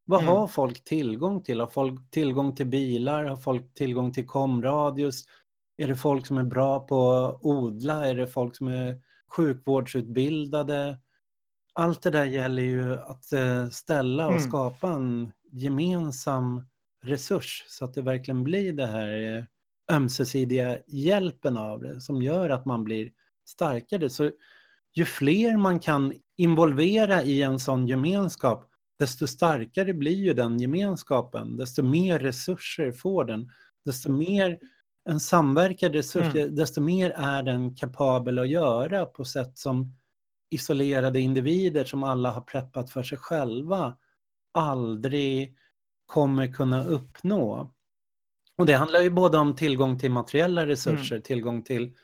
[0.04, 0.34] Vad mm.
[0.34, 1.60] har folk tillgång till?
[1.60, 3.24] Har folk tillgång till bilar?
[3.24, 5.24] Har folk tillgång till komradius?
[5.76, 8.06] Är det folk som är bra på att odla?
[8.06, 10.98] Är det folk som är sjukvårdsutbildade?
[11.72, 14.48] Allt det där gäller ju att eh, ställa och mm.
[14.48, 16.66] skapa en gemensam
[17.02, 19.44] resurs så att det verkligen blir det här eh,
[19.96, 23.10] ömsesidiga hjälpen av det som gör att man blir
[23.48, 24.10] starkare.
[24.10, 24.30] Så
[24.94, 31.56] ju fler man kan involvera i en sån gemenskap, desto starkare blir ju den gemenskapen,
[31.56, 33.50] desto mer resurser får den,
[33.84, 34.58] desto mer
[35.08, 36.54] en samverkad resurs, mm.
[36.54, 39.94] desto mer är den kapabel att göra på sätt som
[40.50, 43.96] isolerade individer som alla har preppat för sig själva
[44.52, 45.56] aldrig
[46.06, 47.72] kommer kunna uppnå.
[48.56, 51.22] Och det handlar ju både om tillgång till materiella resurser, mm.
[51.22, 51.94] tillgång till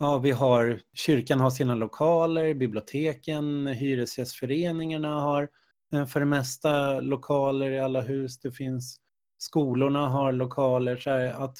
[0.00, 5.48] Ja, vi har, kyrkan har sina lokaler, biblioteken, hyresgästföreningarna har
[5.92, 8.38] eh, för det mesta lokaler i alla hus.
[8.40, 9.00] Det finns,
[9.38, 10.96] skolorna har lokaler.
[10.96, 11.10] Så
[11.44, 11.56] att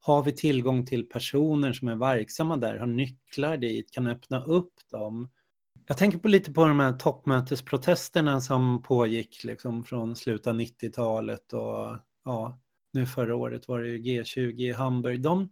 [0.00, 4.74] har vi tillgång till personer som är verksamma där, har nycklar dit, kan öppna upp
[4.90, 5.30] dem.
[5.86, 11.52] Jag tänker på lite på de här toppmötesprotesterna som pågick liksom från slutet av 90-talet
[11.52, 12.60] och ja,
[12.92, 15.22] nu förra året var det G20 i Hamburg.
[15.22, 15.50] De,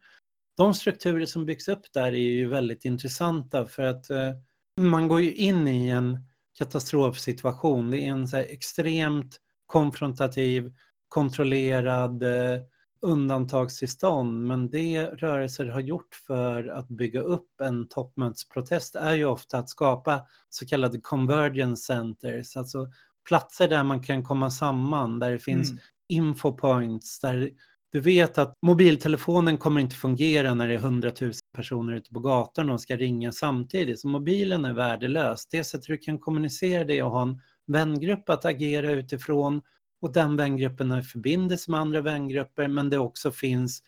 [0.60, 4.32] de strukturer som byggs upp där är ju väldigt intressanta för att eh,
[4.80, 6.18] man går ju in i en
[6.58, 7.90] katastrofsituation.
[7.90, 10.72] Det är en så extremt konfrontativ,
[11.08, 12.60] kontrollerad eh,
[13.02, 14.46] undantagstillstånd.
[14.46, 19.68] Men det rörelser har gjort för att bygga upp en toppmötesprotest är ju ofta att
[19.68, 22.88] skapa så kallade convergence centers, alltså
[23.28, 25.82] platser där man kan komma samman, där det finns mm.
[26.08, 27.50] infopoints, där
[27.92, 32.64] du vet att mobiltelefonen kommer inte fungera när det är hundratusen personer ute på gatan
[32.64, 34.00] och de ska ringa samtidigt.
[34.00, 35.46] Så mobilen är värdelös.
[35.46, 39.62] Det sättet du kan kommunicera det och ha en vängrupp att agera utifrån
[40.02, 43.82] och den vängruppen har förbindelse med andra vängrupper men det också finns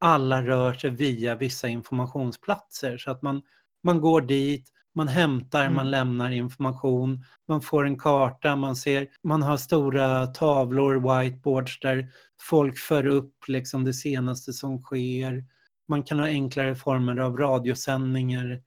[0.00, 3.42] alla rör sig via vissa informationsplatser så att man,
[3.82, 5.74] man går dit, man hämtar, mm.
[5.74, 12.08] man lämnar information, man får en karta, man ser, man har stora tavlor, whiteboards där
[12.40, 15.44] folk för upp liksom det senaste som sker.
[15.88, 18.62] man kan ha enklare former av radiosändningar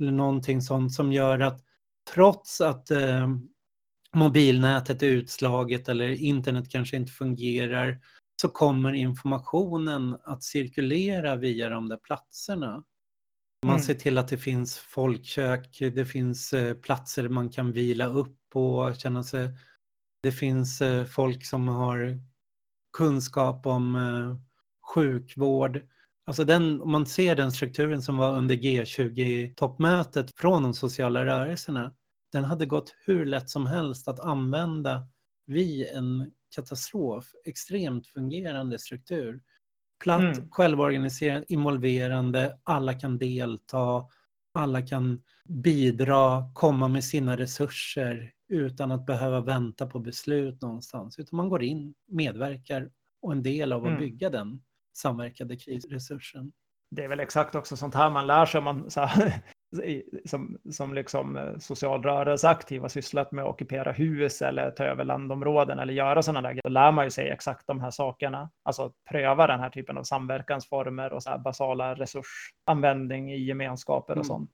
[0.00, 1.60] eller någonting sånt som gör att
[2.14, 3.28] trots att eh,
[4.14, 7.98] mobilnätet är utslaget eller internet kanske inte fungerar
[8.42, 12.84] så kommer informationen att cirkulera via de där platserna.
[13.66, 13.82] Man mm.
[13.82, 18.96] ser till att det finns folkkök, det finns eh, platser man kan vila upp och
[18.96, 19.50] känna sig...
[20.22, 22.20] Det finns eh, folk som har
[22.92, 24.36] kunskap om eh,
[24.94, 25.80] sjukvård.
[26.26, 31.94] Alltså den, om man ser den strukturen som var under G20-toppmötet från de sociala rörelserna,
[32.32, 35.06] den hade gått hur lätt som helst att använda
[35.46, 37.24] vid en katastrof.
[37.44, 39.40] Extremt fungerande struktur.
[40.02, 40.50] Platt, mm.
[40.50, 44.04] självorganiserad, involverande, alla kan delta,
[44.54, 51.18] alla kan bidra, komma med sina resurser utan att behöva vänta på beslut någonstans.
[51.18, 52.90] Utan man går in, medverkar
[53.22, 54.00] och en del av att mm.
[54.00, 54.62] bygga den
[54.96, 56.52] samverkade krisresursen.
[56.90, 59.42] Det är väl exakt också sånt här man lär sig om man så här,
[60.24, 65.78] som, som liksom eh, socialrörelseaktiv har sysslat med att ockupera hus eller ta över landområden
[65.78, 66.62] eller göra sådana där grejer.
[66.64, 68.50] Då lär man ju sig exakt de här sakerna.
[68.62, 74.24] Alltså pröva den här typen av samverkansformer och så basala resursanvändning i gemenskaper och mm.
[74.24, 74.50] sånt.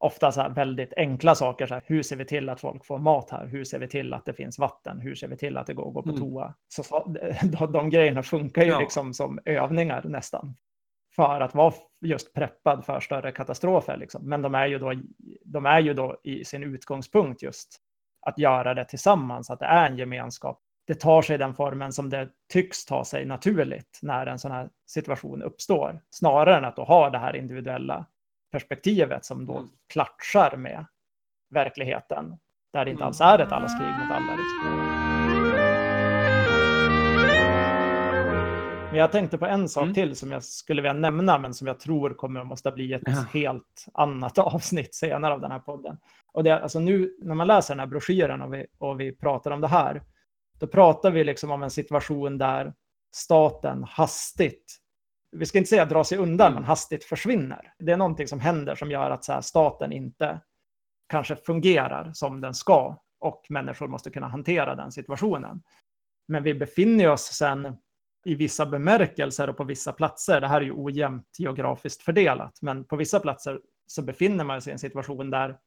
[0.00, 1.66] Ofta så väldigt enkla saker.
[1.66, 3.46] Så här, hur ser vi till att folk får mat här?
[3.46, 5.00] Hur ser vi till att det finns vatten?
[5.00, 6.20] Hur ser vi till att det går att gå på mm.
[6.20, 6.54] toa?
[6.68, 7.04] Så, så
[7.42, 8.80] de, de grejerna funkar ju ja.
[8.80, 10.56] liksom som övningar nästan
[11.18, 13.96] för att vara just preppad för större katastrofer.
[13.96, 14.28] Liksom.
[14.28, 14.92] Men de är, ju då,
[15.44, 17.78] de är ju då i sin utgångspunkt just
[18.26, 20.60] att göra det tillsammans, att det är en gemenskap.
[20.86, 24.70] Det tar sig den formen som det tycks ta sig naturligt när en sån här
[24.86, 28.06] situation uppstår, snarare än att då ha det här individuella
[28.52, 29.70] perspektivet som då mm.
[29.92, 30.86] klatschar med
[31.50, 32.38] verkligheten,
[32.72, 34.36] där det inte alls är ett allas krig mot alla.
[34.36, 35.07] Liksom.
[38.90, 39.94] Men jag tänkte på en sak mm.
[39.94, 43.02] till som jag skulle vilja nämna, men som jag tror kommer att måste bli ett
[43.06, 43.24] ja.
[43.32, 45.98] helt annat avsnitt senare av den här podden.
[46.32, 49.50] Och det alltså nu när man läser den här broschyren och vi, och vi pratar
[49.50, 50.02] om det här,
[50.58, 52.74] då pratar vi liksom om en situation där
[53.14, 54.76] staten hastigt,
[55.30, 57.72] vi ska inte säga dra sig undan, men hastigt försvinner.
[57.78, 60.40] Det är någonting som händer som gör att här, staten inte
[61.08, 65.62] kanske fungerar som den ska och människor måste kunna hantera den situationen.
[66.28, 67.76] Men vi befinner oss sen
[68.28, 72.84] i vissa bemärkelser och på vissa platser, det här är ju ojämnt geografiskt fördelat, men
[72.84, 75.58] på vissa platser så befinner man sig i en situation där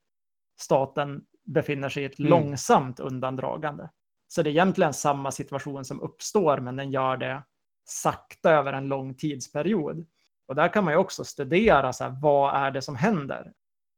[0.60, 2.30] staten befinner sig i ett mm.
[2.30, 3.90] långsamt undandragande.
[4.28, 7.44] Så det är egentligen samma situation som uppstår, men den gör det
[7.86, 10.06] sakta över en lång tidsperiod.
[10.48, 13.54] Och där kan man ju också studera, så här, vad är det som händer?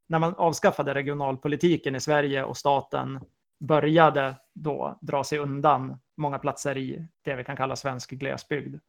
[0.10, 3.20] När man avskaffade regionalpolitiken i Sverige och staten
[3.60, 8.80] började då dra sig undan många platser i det vi kan kalla svensk glesbygd.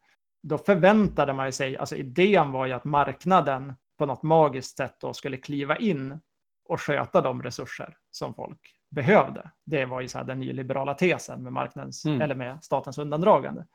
[0.43, 5.13] Då förväntade man sig, alltså idén var ju att marknaden på något magiskt sätt då
[5.13, 6.19] skulle kliva in
[6.65, 9.51] och sköta de resurser som folk behövde.
[9.65, 12.21] Det var ju så här den nyliberala tesen med marknadens mm.
[12.21, 13.65] eller med statens undandragande.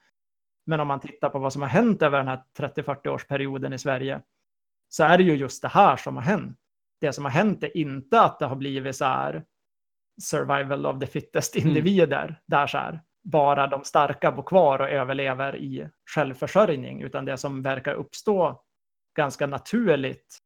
[0.67, 3.79] Men om man tittar på vad som har hänt över den här 30-40 årsperioden i
[3.79, 4.21] Sverige
[4.89, 6.59] så är det ju just det här som har hänt.
[7.01, 9.45] Det som har hänt är inte att det har blivit så här
[10.23, 11.69] survival of the fittest mm.
[11.69, 12.35] individer, mm.
[12.47, 17.63] där så här, bara de starka bor kvar och överlever i självförsörjning, utan det som
[17.63, 18.63] verkar uppstå
[19.17, 20.39] ganska naturligt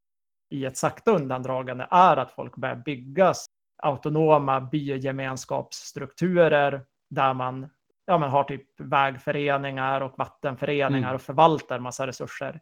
[0.50, 3.34] i ett sakta undandragande är att folk börjar bygga
[3.82, 7.68] autonoma bygemenskapsstrukturer där man,
[8.06, 11.14] ja, man har typ vägföreningar och vattenföreningar mm.
[11.14, 12.60] och förvaltar massa resurser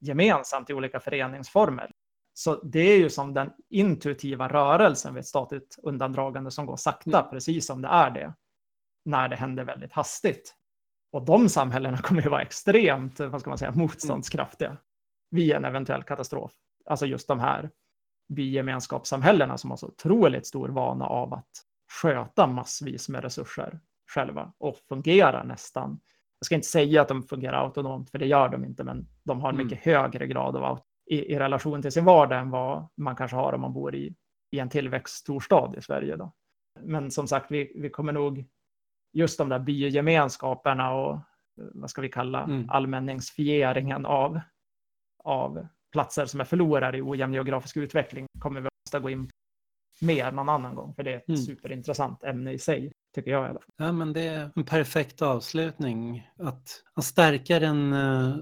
[0.00, 1.90] gemensamt i olika föreningsformer.
[2.34, 7.18] Så det är ju som den intuitiva rörelsen vid ett statligt undandragande som går sakta,
[7.18, 7.30] mm.
[7.30, 8.34] precis som det är det
[9.08, 10.54] när det händer väldigt hastigt.
[11.12, 14.76] Och de samhällena kommer ju vara extremt, vad ska man säga, motståndskraftiga
[15.30, 16.52] vid en eventuell katastrof.
[16.86, 17.70] Alltså just de här
[18.28, 21.50] bygemenskapssamhällena som har så otroligt stor vana av att
[22.02, 23.80] sköta massvis med resurser
[24.14, 26.00] själva och fungera nästan.
[26.38, 29.40] Jag ska inte säga att de fungerar autonomt, för det gör de inte, men de
[29.40, 29.66] har en mm.
[29.66, 30.80] mycket högre grad av
[31.10, 34.14] i, i, relation till sin vardag än vad man kanske har om man bor i,
[34.50, 36.16] i en tillväxtstorstad i Sverige.
[36.16, 36.32] Då.
[36.80, 38.44] Men som sagt, vi, vi kommer nog
[39.18, 41.20] just de där bygemenskaperna och
[41.56, 42.70] vad ska vi kalla mm.
[42.70, 44.40] allmänningsfieringen av,
[45.24, 49.32] av platser som är förlorade i ojämn geografisk utveckling kommer vi att gå in på
[50.00, 51.40] mer någon annan gång, för det är ett mm.
[51.40, 53.72] superintressant ämne i sig, tycker jag i alla fall.
[53.76, 56.28] Ja, men det är en perfekt avslutning.
[56.38, 58.36] Att, att stärka den uh,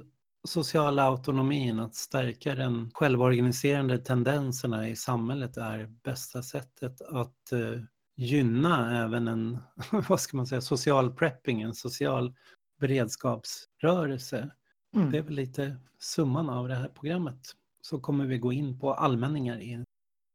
[0.48, 7.82] sociala autonomin, att stärka den självorganiserande tendenserna i samhället är bästa sättet att uh,
[8.16, 9.58] gynna även en,
[10.08, 12.34] vad ska man säga, social prepping, en social
[12.80, 14.50] beredskapsrörelse.
[14.94, 15.10] Mm.
[15.10, 17.40] Det är väl lite summan av det här programmet.
[17.80, 19.84] Så kommer vi gå in på allmänningar in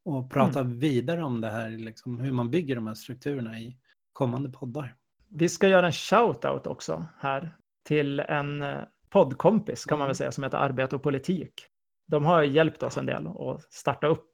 [0.06, 0.80] och prata mm.
[0.80, 3.78] vidare om det här, liksom, hur man bygger de här strukturerna i
[4.14, 4.96] kommande poddar.
[5.28, 8.80] Vi ska göra en shout-out också här till en eh,
[9.10, 10.16] poddkompis kan man väl mm.
[10.16, 11.66] säga som heter Arbete och politik.
[12.08, 14.26] De har hjälpt oss en del att starta upp,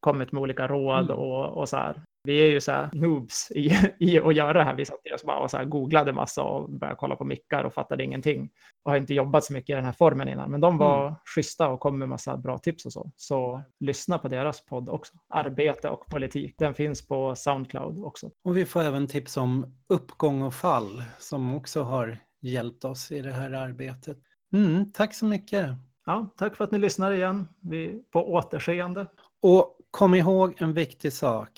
[0.00, 1.16] kommit med olika råd mm.
[1.16, 2.02] och, och så här.
[2.26, 4.74] Vi är ju så här noobs i, i att göra det här.
[4.74, 7.74] Vi satt oss bara och så här googlade massa och började kolla på mickar och
[7.74, 8.50] fattade ingenting.
[8.82, 10.50] Och har inte jobbat så mycket i den här formen innan.
[10.50, 11.14] Men de var mm.
[11.34, 13.10] schyssta och kom med massa bra tips och så.
[13.16, 15.14] Så lyssna på deras podd också.
[15.28, 16.54] Arbete och politik.
[16.58, 18.30] Den finns på Soundcloud också.
[18.44, 23.22] Och vi får även tips om uppgång och fall som också har hjälpt oss i
[23.22, 24.18] det här arbetet.
[24.52, 25.66] Mm, tack så mycket.
[26.06, 27.48] Ja, tack för att ni lyssnar igen.
[27.60, 29.06] Vi på återseende.
[29.42, 31.50] Och kom ihåg en viktig sak.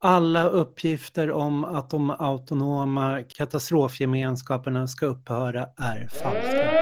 [0.00, 6.77] Alla uppgifter om att de autonoma katastrofgemenskaperna ska upphöra är falska.